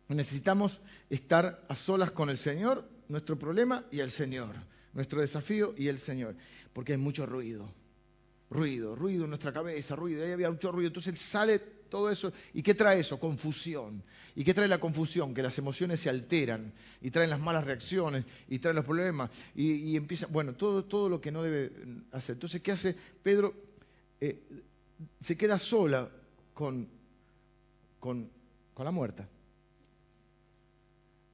[0.07, 0.79] necesitamos
[1.09, 4.55] estar a solas con el Señor, nuestro problema y el Señor,
[4.93, 6.35] nuestro desafío y el Señor,
[6.73, 7.73] porque hay mucho ruido
[8.53, 10.87] ruido, ruido en nuestra cabeza, ruido, ahí había mucho ruido.
[10.87, 12.31] Entonces sale todo eso.
[12.53, 13.19] ¿Y qué trae eso?
[13.19, 14.03] Confusión.
[14.35, 15.33] ¿Y qué trae la confusión?
[15.33, 19.95] Que las emociones se alteran y traen las malas reacciones y traen los problemas y,
[19.95, 21.71] empieza, bueno, todo, todo lo que no debe
[22.11, 22.35] hacer.
[22.35, 23.53] Entonces, ¿qué hace Pedro?
[24.21, 24.41] Eh,
[25.19, 26.09] se queda sola
[26.53, 26.87] con,
[27.99, 28.29] con,
[28.73, 29.27] con la muerta.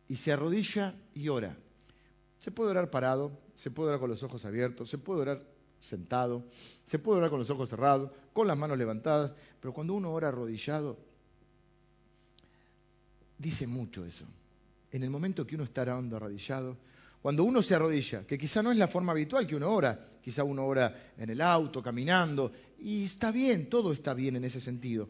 [0.08, 1.56] Y se arrodilla y ora.
[2.40, 5.44] Se puede orar parado, se puede orar con los ojos abiertos, se puede orar
[5.80, 6.46] sentado,
[6.86, 10.30] se puede orar con los ojos cerrados, con las manos levantadas, pero cuando uno ora
[10.30, 10.98] arrodillado,
[13.38, 14.24] dice mucho eso.
[14.94, 16.78] En el momento que uno está orando arrodillado,
[17.22, 20.46] cuando uno se arrodilla, que quizá no es la forma habitual que uno ora, quizá
[20.46, 25.10] uno ora en el auto, caminando, y está bien, todo está bien en ese sentido,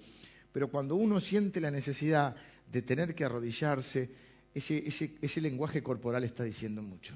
[0.51, 2.35] pero cuando uno siente la necesidad
[2.65, 4.09] de tener que arrodillarse,
[4.55, 4.83] ese,
[5.21, 7.13] ese, lenguaje corporal está diciendo mucho.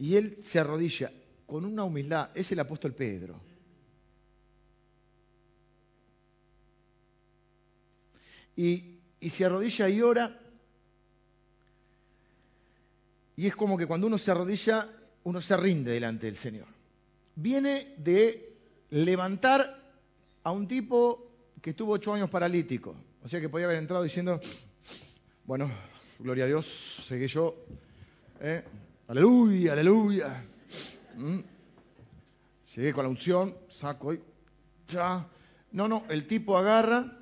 [0.00, 1.12] Y él se arrodilla
[1.44, 3.38] con una humildad, es el apóstol Pedro.
[8.56, 8.98] Y,
[9.28, 10.40] se arrodilla y ora,
[13.36, 14.88] y es como que cuando uno se arrodilla,
[15.24, 16.66] uno se rinde delante del Señor.
[17.34, 18.56] Viene de
[18.88, 19.82] levantar
[20.42, 21.30] a un tipo
[21.60, 24.40] que estuvo ocho años paralítico, o sea que podía haber entrado diciendo,
[25.44, 25.70] bueno,
[26.18, 27.54] gloria a Dios, seguí yo,
[28.40, 28.64] ¿eh?
[29.10, 30.44] Aleluya, aleluya.
[31.16, 31.40] ¿Mm?
[32.76, 34.20] Llegué con la unción, saco y
[34.86, 35.28] ya.
[35.72, 37.18] No, no, el tipo agarra,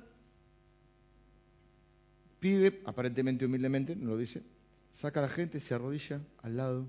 [2.39, 4.43] pide, aparentemente humildemente, no lo dice,
[4.91, 6.87] saca a la gente, se arrodilla al lado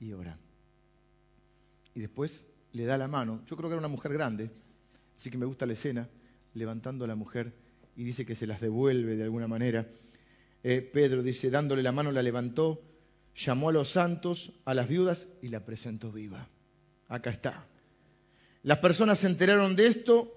[0.00, 0.38] y ora.
[1.94, 3.42] Y después le da la mano.
[3.46, 4.50] Yo creo que era una mujer grande,
[5.16, 6.08] así que me gusta la escena,
[6.54, 7.52] levantando a la mujer
[7.96, 9.86] y dice que se las devuelve de alguna manera.
[10.62, 12.80] Eh, Pedro dice, dándole la mano la levantó
[13.36, 16.48] llamó a los santos, a las viudas y la presentó viva.
[17.08, 17.66] Acá está.
[18.62, 20.32] Las personas se enteraron de esto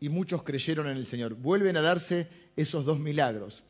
[0.00, 1.34] y muchos creyeron en el Señor.
[1.34, 3.62] Vuelven a darse esos dos milagros.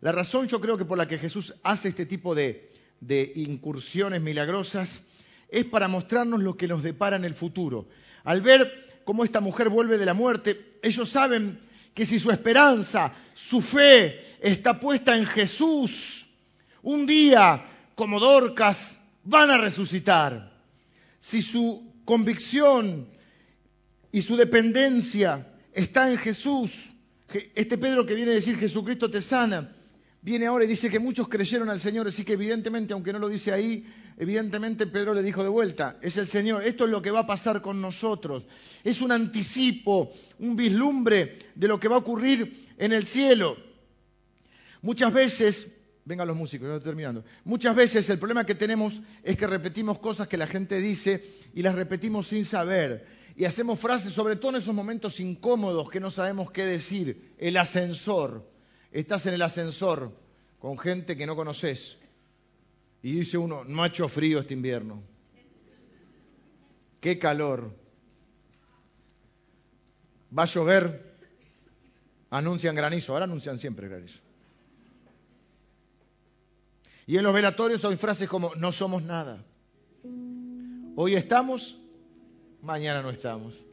[0.00, 4.20] La razón yo creo que por la que Jesús hace este tipo de, de incursiones
[4.20, 5.02] milagrosas
[5.48, 7.88] es para mostrarnos lo que nos depara en el futuro.
[8.24, 11.58] Al ver cómo esta mujer vuelve de la muerte, ellos saben
[11.94, 16.26] que si su esperanza, su fe está puesta en Jesús,
[16.82, 17.66] un día
[18.00, 20.58] como Dorcas van a resucitar.
[21.18, 23.06] Si su convicción
[24.10, 26.94] y su dependencia está en Jesús,
[27.54, 29.76] este Pedro que viene a decir Jesucristo te sana,
[30.22, 33.28] viene ahora y dice que muchos creyeron al Señor, así que evidentemente, aunque no lo
[33.28, 33.84] dice ahí,
[34.16, 37.26] evidentemente Pedro le dijo de vuelta, es el Señor, esto es lo que va a
[37.26, 38.46] pasar con nosotros,
[38.82, 43.58] es un anticipo, un vislumbre de lo que va a ocurrir en el cielo.
[44.80, 47.24] Muchas veces Vengan los músicos, ya estoy terminando.
[47.44, 51.22] Muchas veces el problema que tenemos es que repetimos cosas que la gente dice
[51.54, 53.06] y las repetimos sin saber.
[53.36, 57.34] Y hacemos frases, sobre todo en esos momentos incómodos que no sabemos qué decir.
[57.38, 58.50] El ascensor.
[58.92, 60.12] Estás en el ascensor
[60.58, 61.98] con gente que no conoces.
[63.02, 65.02] Y dice uno, no ha hecho frío este invierno.
[67.00, 67.74] Qué calor.
[70.36, 71.16] va a llover,
[72.30, 74.20] anuncian granizo, ahora anuncian siempre granizo.
[77.10, 79.44] Y en los velatorios hay frases como, no somos nada.
[80.94, 81.76] Hoy estamos,
[82.62, 83.66] mañana no estamos.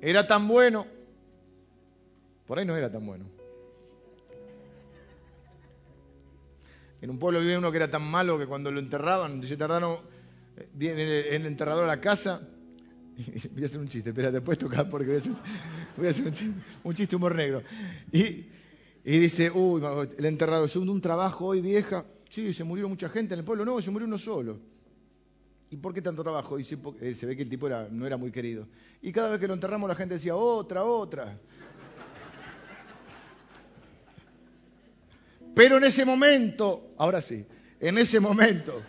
[0.00, 0.86] Era tan bueno,
[2.46, 3.26] por ahí no era tan bueno.
[7.02, 9.98] En un pueblo vivía uno que era tan malo que cuando lo enterraban, se tardaron,
[10.56, 12.40] eh, viene el enterrador a la casa,
[13.52, 15.32] voy a hacer un chiste, espera, después tocar porque voy a hacer,
[15.94, 17.62] voy a hacer un, chiste, un, chiste, humor negro.
[18.10, 18.55] Y,
[19.08, 19.80] y dice, uy,
[20.18, 23.64] el enterrado, segundo un trabajo hoy vieja, sí, se murió mucha gente en el pueblo,
[23.64, 24.58] no, se murió uno solo.
[25.70, 26.56] ¿Y por qué tanto trabajo?
[26.56, 28.66] Dice, eh, se ve que el tipo era, no era muy querido.
[29.00, 31.38] Y cada vez que lo enterramos la gente decía, otra, otra.
[35.54, 37.46] Pero en ese momento, ahora sí,
[37.78, 38.82] en ese momento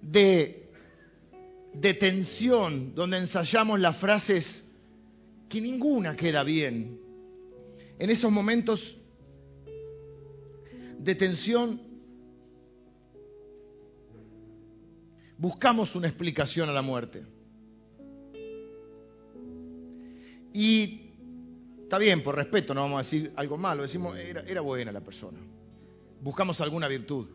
[0.00, 0.70] de,
[1.74, 4.64] de tensión, donde ensayamos las frases
[5.50, 6.98] que ninguna queda bien,
[7.98, 8.96] en esos momentos
[11.02, 11.80] de tensión
[15.36, 17.24] buscamos una explicación a la muerte.
[20.52, 21.10] Y
[21.82, 25.00] está bien, por respeto, no vamos a decir algo malo, decimos, era, era buena la
[25.00, 25.38] persona.
[26.20, 27.26] Buscamos alguna virtud.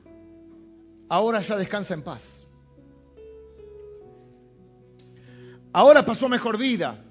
[1.09, 2.47] Ahora ya descansa en paz.
[5.73, 7.03] Ahora pasó mejor vida.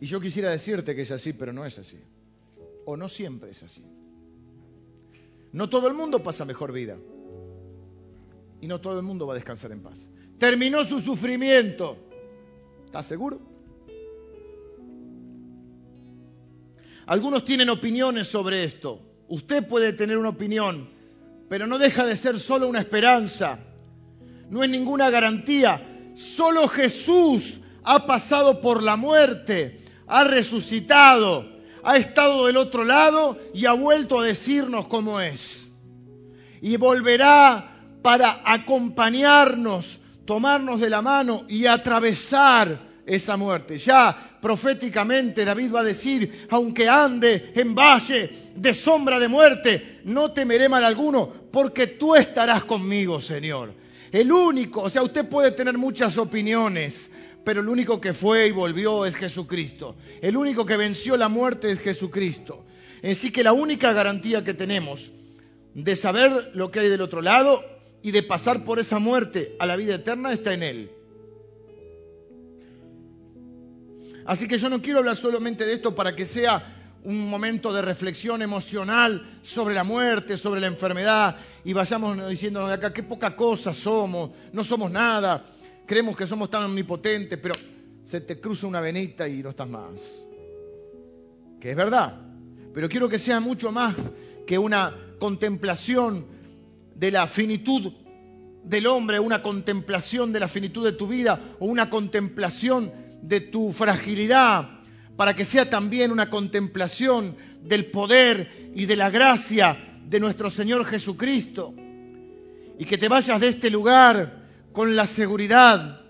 [0.00, 1.98] Y yo quisiera decirte que es así, pero no es así.
[2.84, 3.84] O no siempre es así.
[5.52, 6.96] No todo el mundo pasa mejor vida
[8.60, 10.08] y no todo el mundo va a descansar en paz.
[10.38, 11.96] Terminó su sufrimiento.
[12.86, 13.40] ¿Estás seguro?
[17.06, 19.00] Algunos tienen opiniones sobre esto.
[19.28, 20.88] Usted puede tener una opinión,
[21.48, 23.58] pero no deja de ser solo una esperanza.
[24.48, 26.12] No es ninguna garantía.
[26.14, 31.46] Solo Jesús ha pasado por la muerte, ha resucitado,
[31.84, 35.68] ha estado del otro lado y ha vuelto a decirnos cómo es.
[36.60, 37.72] Y volverá
[38.02, 43.78] para acompañarnos, tomarnos de la mano y atravesar esa muerte.
[43.78, 50.32] Ya proféticamente David va a decir, aunque ande en valle de sombra de muerte, no
[50.32, 53.74] temeré mal alguno, porque tú estarás conmigo, Señor.
[54.10, 57.10] El único, o sea, usted puede tener muchas opiniones,
[57.44, 59.96] pero el único que fue y volvió es Jesucristo.
[60.20, 62.64] El único que venció la muerte es Jesucristo.
[63.02, 65.12] Así que la única garantía que tenemos
[65.74, 67.64] de saber lo que hay del otro lado
[68.02, 70.90] y de pasar por esa muerte a la vida eterna está en Él.
[74.24, 77.82] Así que yo no quiero hablar solamente de esto para que sea un momento de
[77.82, 83.34] reflexión emocional sobre la muerte, sobre la enfermedad, y vayamos diciendo de acá qué poca
[83.34, 85.44] cosa somos, no somos nada,
[85.86, 87.54] creemos que somos tan omnipotentes, pero
[88.04, 90.24] se te cruza una venita y no estás más.
[91.60, 92.20] Que es verdad,
[92.74, 94.12] pero quiero que sea mucho más
[94.46, 96.26] que una contemplación
[96.94, 97.92] de la finitud
[98.64, 103.72] del hombre, una contemplación de la finitud de tu vida o una contemplación de tu
[103.72, 104.80] fragilidad,
[105.16, 110.84] para que sea también una contemplación del poder y de la gracia de nuestro Señor
[110.84, 111.74] Jesucristo.
[112.78, 114.41] Y que te vayas de este lugar
[114.72, 116.00] con la seguridad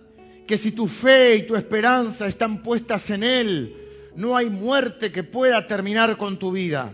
[0.47, 3.77] que si tu fe y tu esperanza están puestas en Él,
[4.17, 6.93] no hay muerte que pueda terminar con tu vida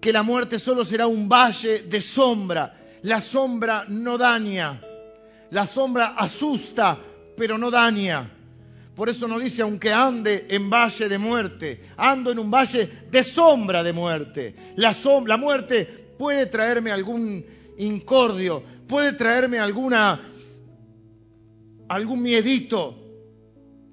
[0.00, 2.74] que la muerte solo será un valle de sombra.
[3.02, 4.80] La sombra no daña.
[5.50, 6.98] La sombra asusta,
[7.36, 8.30] pero no daña.
[8.94, 13.22] Por eso nos dice, aunque ande en valle de muerte, ando en un valle de
[13.22, 14.54] sombra de muerte.
[14.76, 14.94] La,
[15.26, 15.86] la muerte
[16.18, 17.44] puede traerme algún
[17.78, 20.20] incordio, puede traerme alguna,
[21.88, 22.96] algún miedito,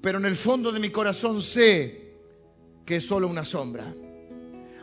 [0.02, 2.14] pero en el fondo de mi corazón sé
[2.86, 3.94] que es solo una sombra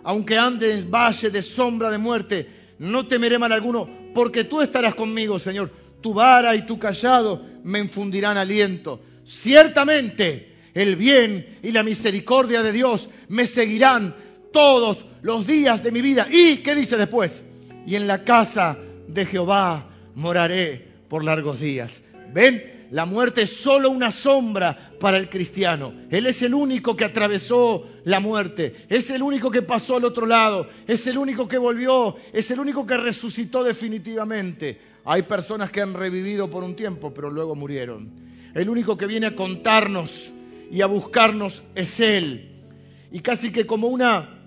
[0.05, 2.47] aunque ande en valle de sombra de muerte,
[2.79, 5.71] no temeré mal alguno, porque tú estarás conmigo, Señor.
[6.01, 9.01] Tu vara y tu callado me infundirán aliento.
[9.25, 14.17] Ciertamente el bien y la misericordia de Dios me seguirán
[14.53, 16.27] todos los días de mi vida.
[16.29, 17.45] ¿Y qué dice después?
[17.87, 18.77] Y en la casa
[19.13, 22.03] de Jehová moraré por largos días.
[22.33, 22.73] ¿Ven?
[22.93, 25.95] La muerte es solo una sombra para el cristiano.
[26.11, 30.27] Él es el único que atravesó la muerte, es el único que pasó al otro
[30.27, 34.79] lado, es el único que volvió, es el único que resucitó definitivamente.
[35.07, 38.11] Hay personas que han revivido por un tiempo, pero luego murieron.
[38.55, 40.31] El único que viene a contarnos
[40.71, 42.51] y a buscarnos es Él.
[43.11, 44.39] Y casi que como una,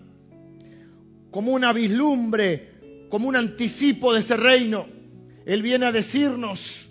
[1.32, 2.75] como una vislumbre,
[3.16, 4.88] como un anticipo de ese reino,
[5.46, 6.90] Él viene a decirnos,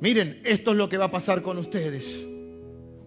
[0.00, 2.24] Miren, esto es lo que va a pasar con ustedes.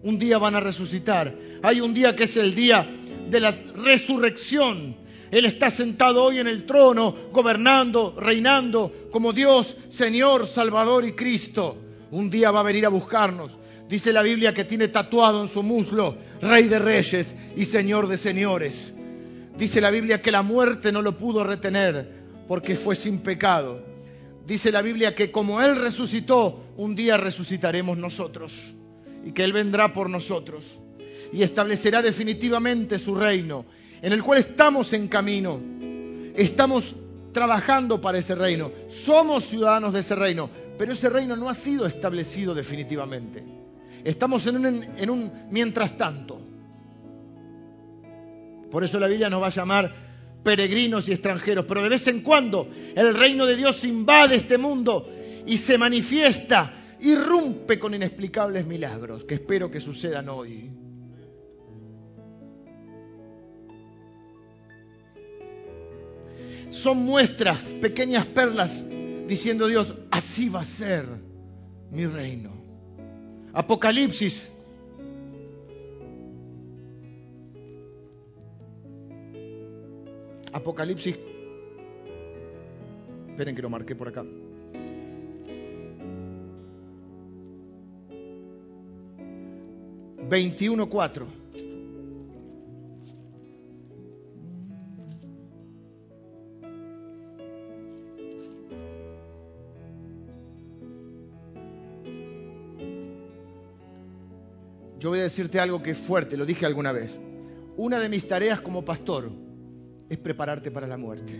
[0.02, 1.34] Un día van a resucitar.
[1.62, 2.86] Hay un día que es el día
[3.30, 4.98] de la resurrección.
[5.30, 11.78] Él está sentado hoy en el trono, gobernando, reinando como Dios, Señor, Salvador y Cristo.
[12.10, 13.56] Un día va a venir a buscarnos.
[13.88, 18.18] Dice la Biblia que tiene tatuado en su muslo Rey de Reyes y Señor de
[18.18, 18.92] Señores.
[19.58, 22.08] Dice la Biblia que la muerte no lo pudo retener
[22.46, 23.82] porque fue sin pecado.
[24.46, 28.72] Dice la Biblia que como Él resucitó, un día resucitaremos nosotros
[29.24, 30.80] y que Él vendrá por nosotros
[31.32, 33.66] y establecerá definitivamente su reino,
[34.00, 35.60] en el cual estamos en camino.
[36.36, 36.94] Estamos
[37.32, 38.70] trabajando para ese reino.
[38.86, 40.48] Somos ciudadanos de ese reino,
[40.78, 43.44] pero ese reino no ha sido establecido definitivamente.
[44.04, 46.37] Estamos en un, en un mientras tanto.
[48.70, 49.92] Por eso la Biblia nos va a llamar
[50.42, 55.08] peregrinos y extranjeros, pero de vez en cuando el reino de Dios invade este mundo
[55.46, 60.70] y se manifiesta, irrumpe con inexplicables milagros que espero que sucedan hoy.
[66.70, 68.84] Son muestras, pequeñas perlas,
[69.26, 71.06] diciendo Dios, así va a ser
[71.90, 72.52] mi reino.
[73.54, 74.52] Apocalipsis
[80.52, 81.16] Apocalipsis.
[83.30, 84.24] Esperen que lo marqué por acá.
[90.28, 91.26] Veintiuno cuatro.
[104.98, 107.20] Yo voy a decirte algo que es fuerte, lo dije alguna vez.
[107.76, 109.30] Una de mis tareas como pastor
[110.08, 111.34] es prepararte para la muerte.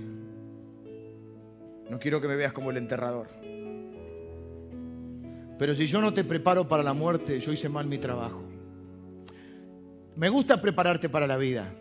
[1.90, 3.28] No quiero que me veas como el enterrador.
[5.58, 8.44] Pero si yo no te preparo para la muerte, yo hice mal mi trabajo.
[10.16, 11.74] Me gusta prepararte para la vida,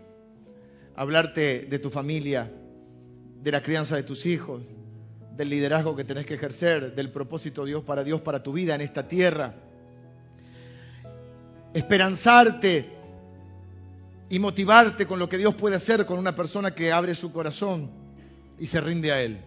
[0.96, 2.52] hablarte de tu familia,
[3.42, 4.64] de la crianza de tus hijos,
[5.36, 8.76] del liderazgo que tenés que ejercer, del propósito de Dios para Dios para tu vida
[8.76, 9.54] en esta tierra.
[11.74, 12.97] Esperanzarte
[14.30, 17.90] y motivarte con lo que Dios puede hacer con una persona que abre su corazón
[18.60, 19.40] y se rinde a Él.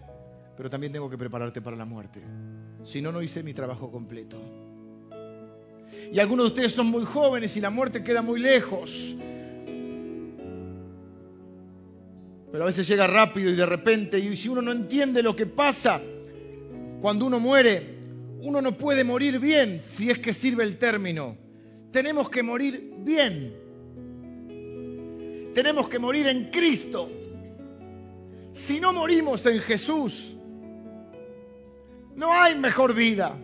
[0.56, 2.22] Pero también tengo que prepararte para la muerte.
[2.82, 4.38] Si no, no hice mi trabajo completo.
[6.12, 9.14] Y algunos de ustedes son muy jóvenes y la muerte queda muy lejos.
[12.50, 15.46] Pero a veces llega rápido y de repente, y si uno no entiende lo que
[15.46, 16.00] pasa
[17.00, 17.98] cuando uno muere,
[18.40, 21.36] uno no puede morir bien si es que sirve el término.
[21.92, 23.59] Tenemos que morir bien
[25.54, 27.10] tenemos que morir en Cristo.
[28.52, 30.34] Si no morimos en Jesús,
[32.14, 33.36] no hay mejor vida,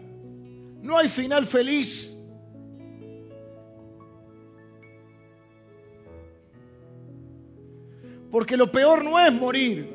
[0.82, 2.16] no hay final feliz.
[8.30, 9.88] Porque lo peor no es morir,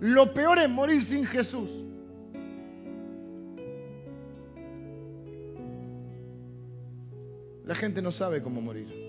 [0.00, 1.70] lo peor es morir sin Jesús.
[7.64, 9.01] La gente no sabe cómo morir.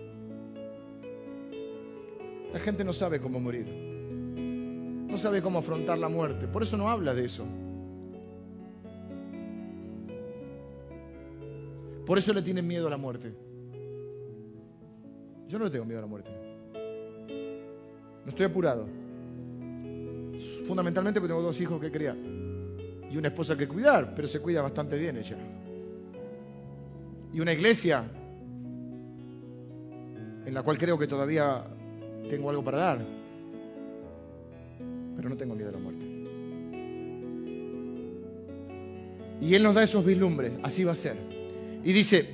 [2.54, 3.68] La gente no sabe cómo morir.
[3.68, 6.48] No sabe cómo afrontar la muerte.
[6.48, 7.46] Por eso no habla de eso.
[12.06, 13.34] Por eso le tienen miedo a la muerte.
[15.48, 16.32] Yo no le tengo miedo a la muerte.
[18.24, 18.88] No estoy apurado.
[20.66, 22.16] Fundamentalmente porque tengo dos hijos que criar
[23.14, 25.38] y una esposa que cuidar, pero se cuida bastante bien ella.
[27.32, 28.04] Y una iglesia
[30.46, 31.64] en la cual creo que todavía
[32.30, 33.06] tengo algo para dar,
[35.16, 36.06] pero no tengo miedo a la muerte.
[39.42, 41.18] Y Él nos da esos vislumbres, así va a ser.
[41.84, 42.30] Y dice,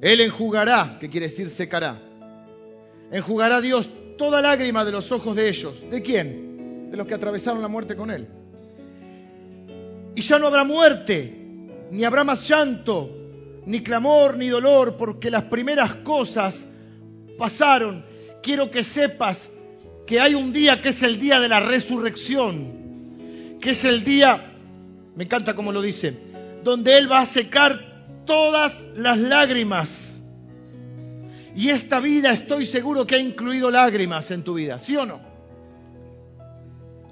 [0.00, 2.00] Él enjugará, que quiere decir secará,
[3.10, 5.84] enjugará Dios toda lágrima de los ojos de ellos.
[5.90, 6.90] ¿De quién?
[6.90, 8.28] De los que atravesaron la muerte con Él.
[10.14, 11.34] Y ya no habrá muerte,
[11.90, 13.23] ni habrá más llanto,
[13.66, 16.66] ni clamor, ni dolor, porque las primeras cosas
[17.38, 18.04] pasaron.
[18.42, 19.48] Quiero que sepas
[20.06, 24.52] que hay un día que es el día de la resurrección, que es el día,
[25.16, 26.16] me encanta como lo dice,
[26.62, 27.94] donde Él va a secar
[28.26, 30.22] todas las lágrimas.
[31.56, 35.20] Y esta vida estoy seguro que ha incluido lágrimas en tu vida, ¿sí o no?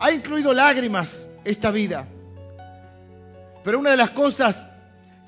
[0.00, 2.08] Ha incluido lágrimas esta vida.
[3.62, 4.66] Pero una de las cosas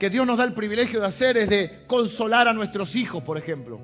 [0.05, 3.39] que Dios nos da el privilegio de hacer es de consolar a nuestros hijos, por
[3.39, 3.81] ejemplo.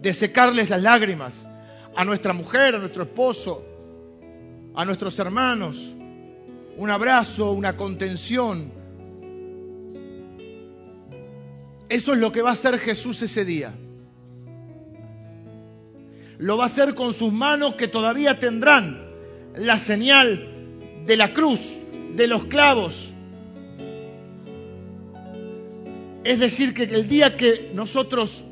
[0.00, 1.44] De secarles las lágrimas
[1.96, 3.66] a nuestra mujer, a nuestro esposo,
[4.76, 5.96] a nuestros hermanos.
[6.76, 8.70] un abrazo, una contención.
[11.88, 13.72] Eso es lo que va a hacer Jesús ese día.
[16.38, 19.04] Lo va a hacer con sus manos que todavía tendrán
[19.56, 21.62] la señal de la cruz,
[22.14, 23.12] de los clavos.
[26.24, 28.44] Es decir, que el día que nosotros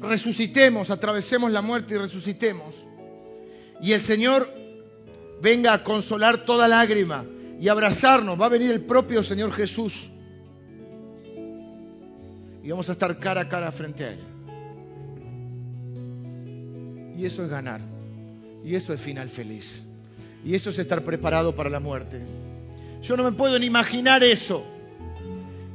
[0.00, 2.74] resucitemos, atravesemos la muerte y resucitemos,
[3.80, 4.48] y el Señor
[5.40, 7.24] venga a consolar toda lágrima
[7.60, 10.10] y abrazarnos, va a venir el propio Señor Jesús.
[12.62, 14.18] Y vamos a estar cara a cara frente a Él.
[17.18, 17.80] Y eso es ganar.
[18.64, 19.82] Y eso es final feliz.
[20.44, 22.20] Y eso es estar preparado para la muerte.
[23.02, 24.64] Yo no me puedo ni imaginar eso.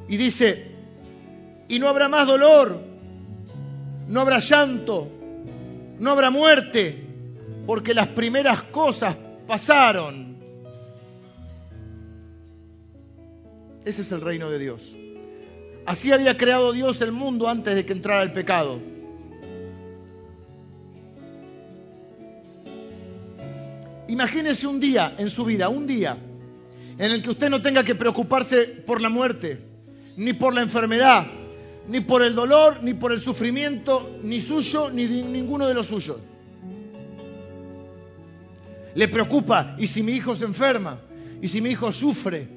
[0.08, 0.77] Y dice,
[1.68, 2.80] y no habrá más dolor,
[4.08, 5.08] no habrá llanto,
[6.00, 7.04] no habrá muerte,
[7.66, 9.16] porque las primeras cosas
[9.46, 10.38] pasaron.
[13.84, 14.82] Ese es el reino de Dios.
[15.86, 18.80] Así había creado Dios el mundo antes de que entrara el pecado.
[24.10, 26.18] Imagínese un día en su vida, un día,
[26.98, 29.60] en el que usted no tenga que preocuparse por la muerte,
[30.16, 31.28] ni por la enfermedad,
[31.88, 35.88] ni por el dolor, ni por el sufrimiento, ni suyo, ni de ninguno de los
[35.88, 36.18] suyos.
[38.96, 41.00] Le preocupa, ¿y si mi hijo se enferma?
[41.42, 42.48] ¿Y si mi hijo sufre?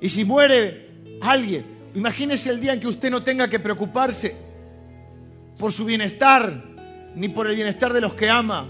[0.00, 0.88] ¿Y si muere
[1.20, 1.64] alguien?
[1.94, 4.36] Imagínese el día en que usted no tenga que preocuparse
[5.58, 6.64] por su bienestar,
[7.14, 8.68] ni por el bienestar de los que ama,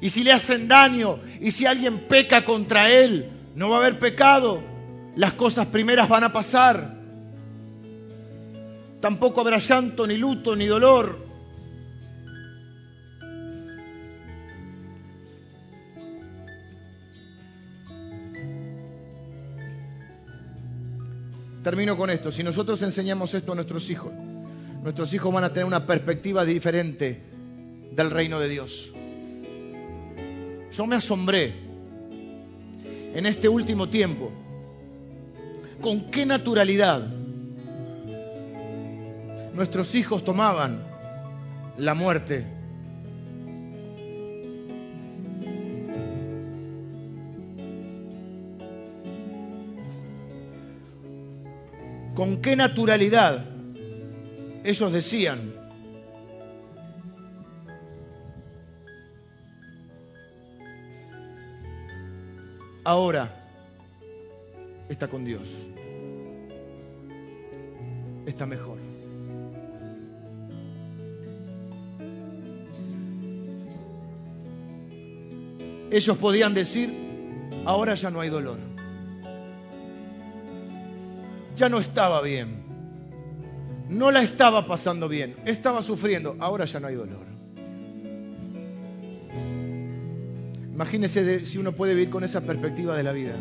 [0.00, 3.98] y si le hacen daño, y si alguien peca contra él, no va a haber
[3.98, 4.62] pecado.
[5.16, 6.94] Las cosas primeras van a pasar.
[9.04, 11.18] Tampoco habrá llanto, ni luto, ni dolor.
[21.62, 22.32] Termino con esto.
[22.32, 24.10] Si nosotros enseñamos esto a nuestros hijos,
[24.82, 27.20] nuestros hijos van a tener una perspectiva diferente
[27.92, 28.90] del reino de Dios.
[30.72, 31.52] Yo me asombré
[33.14, 34.32] en este último tiempo
[35.82, 37.06] con qué naturalidad
[39.54, 40.82] nuestros hijos tomaban
[41.78, 42.46] la muerte.
[52.14, 53.44] Con qué naturalidad
[54.64, 55.52] ellos decían,
[62.84, 63.34] ahora
[64.88, 65.48] está con Dios.
[68.26, 68.73] Está mejor.
[75.94, 76.92] Ellos podían decir,
[77.64, 78.58] ahora ya no hay dolor.
[81.56, 82.64] Ya no estaba bien.
[83.90, 85.36] No la estaba pasando bien.
[85.44, 86.34] Estaba sufriendo.
[86.40, 87.24] Ahora ya no hay dolor.
[90.72, 93.36] Imagínese si uno puede vivir con esa perspectiva de la vida.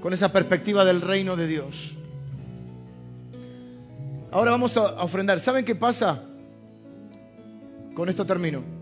[0.00, 1.92] Con esa perspectiva del reino de Dios.
[4.30, 5.40] Ahora vamos a ofrendar.
[5.40, 6.22] ¿Saben qué pasa?
[7.96, 8.77] Con esto termino.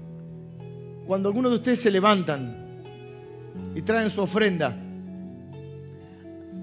[1.06, 2.56] Cuando algunos de ustedes se levantan
[3.74, 4.74] y traen su ofrenda,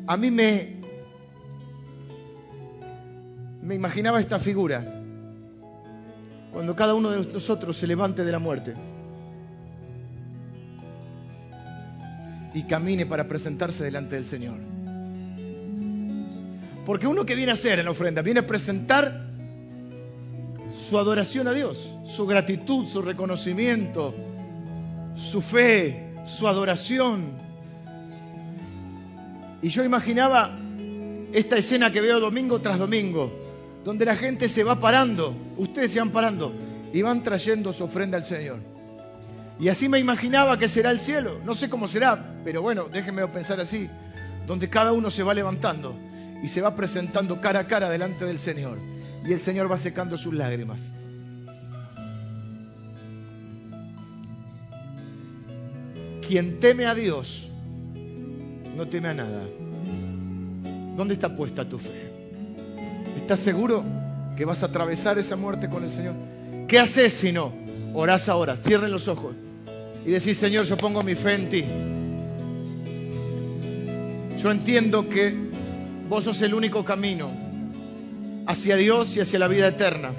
[0.05, 0.75] a mí me,
[3.61, 4.83] me imaginaba esta figura
[6.51, 8.73] cuando cada uno de nosotros se levante de la muerte
[12.53, 14.57] y camine para presentarse delante del Señor.
[16.85, 19.25] Porque uno que viene a hacer en la ofrenda, viene a presentar
[20.89, 24.13] su adoración a Dios, su gratitud, su reconocimiento,
[25.15, 27.31] su fe, su adoración.
[29.61, 30.57] Y yo imaginaba
[31.31, 33.31] esta escena que veo domingo tras domingo,
[33.84, 36.53] donde la gente se va parando, ustedes se van parando
[36.94, 38.60] y van trayendo su ofrenda al Señor.
[39.60, 41.40] Y así me imaginaba que será el cielo.
[41.44, 43.90] No sé cómo será, pero bueno, déjenme pensar así,
[44.48, 45.95] donde cada uno se va levantando
[46.44, 48.77] y se va presentando cara a cara delante del Señor.
[49.26, 50.94] Y el Señor va secando sus lágrimas.
[56.27, 57.47] Quien teme a Dios
[58.75, 59.43] no teme a nada.
[60.95, 62.11] ¿Dónde está puesta tu fe?
[63.17, 63.83] ¿Estás seguro
[64.37, 66.15] que vas a atravesar esa muerte con el Señor?
[66.67, 67.51] ¿Qué haces si no?
[67.93, 69.35] Orás ahora, cierren los ojos
[70.05, 71.63] y decís, Señor, yo pongo mi fe en ti.
[74.41, 75.33] Yo entiendo que
[76.09, 77.31] vos sos el único camino
[78.45, 80.11] hacia Dios y hacia la vida eterna.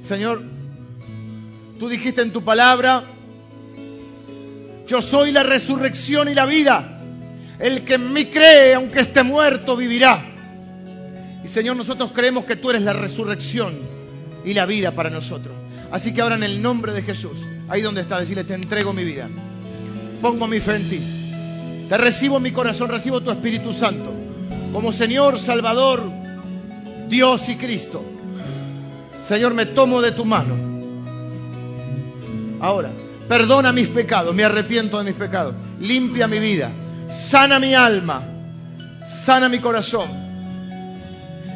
[0.00, 0.42] Señor,
[1.78, 3.04] tú dijiste en tu palabra
[4.90, 7.00] Yo soy la resurrección y la vida.
[7.60, 10.20] El que en mí cree, aunque esté muerto, vivirá.
[11.44, 13.78] Y Señor, nosotros creemos que tú eres la resurrección
[14.44, 15.54] y la vida para nosotros.
[15.92, 17.38] Así que ahora en el nombre de Jesús,
[17.68, 19.28] ahí donde está, decirle, te entrego mi vida.
[20.20, 21.86] Pongo mi fe en ti.
[21.88, 24.12] Te recibo en mi corazón, recibo tu Espíritu Santo
[24.72, 26.02] como Señor, Salvador,
[27.08, 28.02] Dios y Cristo.
[29.22, 30.56] Señor, me tomo de tu mano.
[32.58, 32.90] Ahora,
[33.30, 35.54] perdona mis pecados, me arrepiento de mis pecados.
[35.78, 36.68] Limpia mi vida,
[37.06, 38.24] sana mi alma,
[39.06, 40.08] sana mi corazón.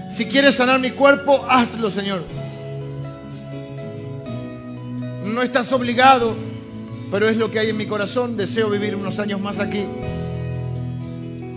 [0.08, 2.22] Si quieres sanar mi cuerpo, hazlo, Señor.
[5.24, 6.36] No estás obligado,
[7.10, 8.36] pero es lo que hay en mi corazón.
[8.36, 9.84] Deseo vivir unos años más aquí.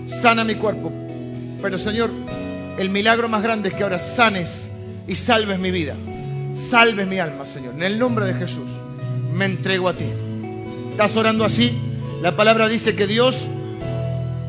[0.08, 0.92] Sana mi cuerpo.
[1.62, 2.10] Pero, Señor,
[2.80, 4.72] el milagro más grande es que ahora sanes
[5.08, 5.96] y salves mi vida.
[6.56, 7.76] Salves mi alma, Señor.
[7.76, 8.68] En el nombre de Jesús,
[9.38, 10.06] me entrego a ti.
[10.92, 11.72] ¿Estás orando así?
[12.22, 13.48] La palabra dice que Dios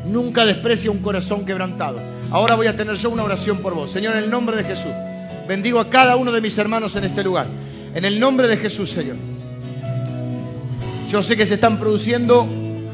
[0.07, 1.99] nunca desprecia un corazón quebrantado.
[2.31, 3.91] Ahora voy a tener yo una oración por vos.
[3.91, 4.91] Señor, en el nombre de Jesús,
[5.47, 7.45] bendigo a cada uno de mis hermanos en este lugar.
[7.93, 9.15] En el nombre de Jesús, Señor.
[11.11, 12.47] Yo sé que se están produciendo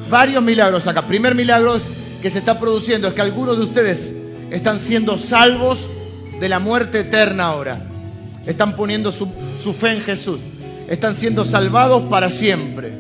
[0.10, 1.08] varios milagros acá.
[1.08, 1.78] Primer milagro
[2.22, 4.14] que se está produciendo es que algunos de ustedes
[4.52, 5.80] están siendo salvos
[6.40, 7.80] de la muerte eterna ahora.
[8.46, 9.28] Están poniendo su,
[9.64, 10.40] su fe en Jesús.
[10.88, 12.94] Están siendo salvados para siempre.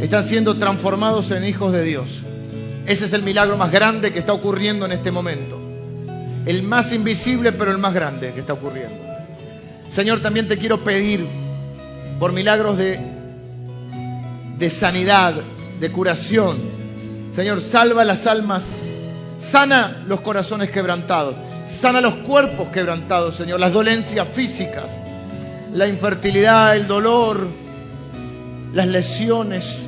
[0.00, 2.08] Están siendo transformados en hijos de Dios.
[2.86, 5.58] Ese es el milagro más grande que está ocurriendo en este momento.
[6.46, 8.96] El más invisible, pero el más grande que está ocurriendo.
[9.90, 11.26] Señor, también te quiero pedir
[12.18, 12.98] por milagros de,
[14.58, 15.34] de sanidad,
[15.80, 16.56] de curación.
[17.34, 18.64] Señor, salva las almas,
[19.38, 21.36] sana los corazones quebrantados,
[21.66, 24.96] sana los cuerpos quebrantados, Señor, las dolencias físicas,
[25.78, 27.46] la infertilidad, el dolor,
[28.74, 29.84] las lesiones,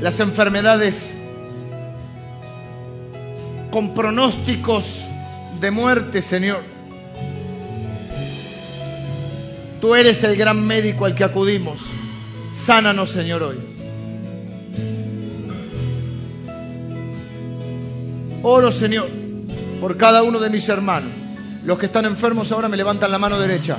[0.00, 1.18] las enfermedades
[3.72, 4.84] con pronósticos
[5.60, 6.60] de muerte, Señor.
[9.80, 11.80] Tú eres el gran médico al que acudimos.
[12.54, 13.56] Sánanos, Señor, hoy.
[18.44, 19.08] Oro, Señor,
[19.80, 21.15] por cada uno de mis hermanos.
[21.66, 23.76] Los que están enfermos ahora me levantan la mano derecha.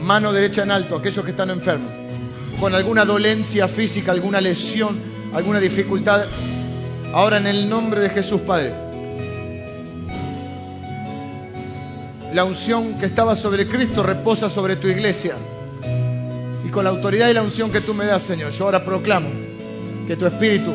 [0.00, 1.88] Mano derecha en alto, aquellos que están enfermos.
[2.58, 4.98] Con alguna dolencia física, alguna lesión,
[5.32, 6.24] alguna dificultad.
[7.12, 8.74] Ahora en el nombre de Jesús, Padre.
[12.34, 15.36] La unción que estaba sobre Cristo reposa sobre tu iglesia.
[16.66, 19.28] Y con la autoridad y la unción que tú me das, Señor, yo ahora proclamo
[20.08, 20.74] que tu Espíritu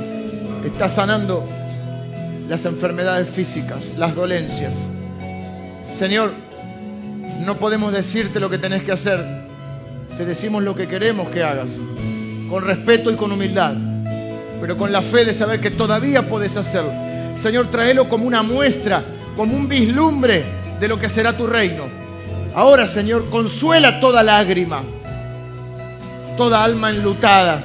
[0.65, 1.43] está sanando
[2.47, 4.73] las enfermedades físicas, las dolencias.
[5.99, 6.31] Señor,
[7.41, 9.19] no podemos decirte lo que tenés que hacer.
[10.15, 11.71] Te decimos lo que queremos que hagas,
[12.49, 13.73] con respeto y con humildad,
[14.61, 16.93] pero con la fe de saber que todavía puedes hacerlo.
[17.35, 19.03] Señor, tráelo como una muestra,
[19.35, 20.45] como un vislumbre
[20.79, 21.83] de lo que será tu reino.
[22.55, 24.81] Ahora, Señor, consuela toda lágrima,
[26.37, 27.61] toda alma enlutada.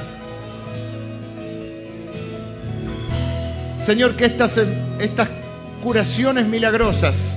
[3.86, 4.58] Señor, que estas,
[4.98, 5.28] estas
[5.84, 7.36] curaciones milagrosas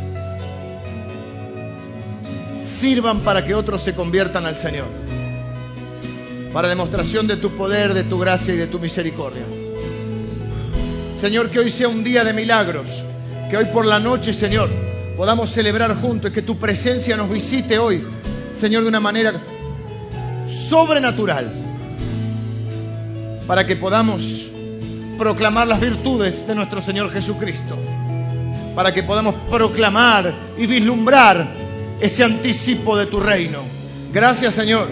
[2.77, 4.85] sirvan para que otros se conviertan al Señor.
[6.53, 9.43] Para demostración de tu poder, de tu gracia y de tu misericordia.
[11.19, 13.03] Señor, que hoy sea un día de milagros.
[13.49, 14.69] Que hoy por la noche, Señor,
[15.15, 18.03] podamos celebrar juntos que tu presencia nos visite hoy,
[18.53, 19.33] Señor, de una manera
[20.69, 21.51] sobrenatural.
[23.47, 24.47] Para que podamos
[25.17, 27.77] proclamar las virtudes de nuestro Señor Jesucristo.
[28.75, 31.66] Para que podamos proclamar y vislumbrar
[31.99, 33.59] ese anticipo de tu reino.
[34.13, 34.87] Gracias Señor,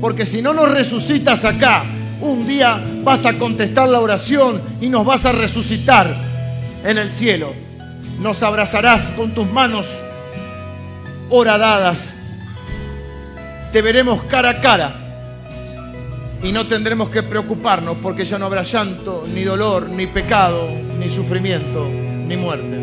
[0.00, 1.84] porque si no nos resucitas acá,
[2.20, 6.14] un día vas a contestar la oración y nos vas a resucitar
[6.84, 7.52] en el cielo.
[8.20, 9.88] Nos abrazarás con tus manos
[11.30, 12.14] horadadas.
[13.72, 15.00] Te veremos cara a cara
[16.42, 20.68] y no tendremos que preocuparnos porque ya no habrá llanto, ni dolor, ni pecado,
[20.98, 21.88] ni sufrimiento,
[22.28, 22.78] ni muerte.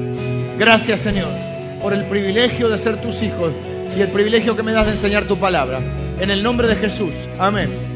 [0.58, 1.51] Gracias Señor
[1.82, 3.52] por el privilegio de ser tus hijos
[3.98, 5.80] y el privilegio que me das de enseñar tu palabra.
[6.20, 7.14] En el nombre de Jesús.
[7.40, 7.91] Amén.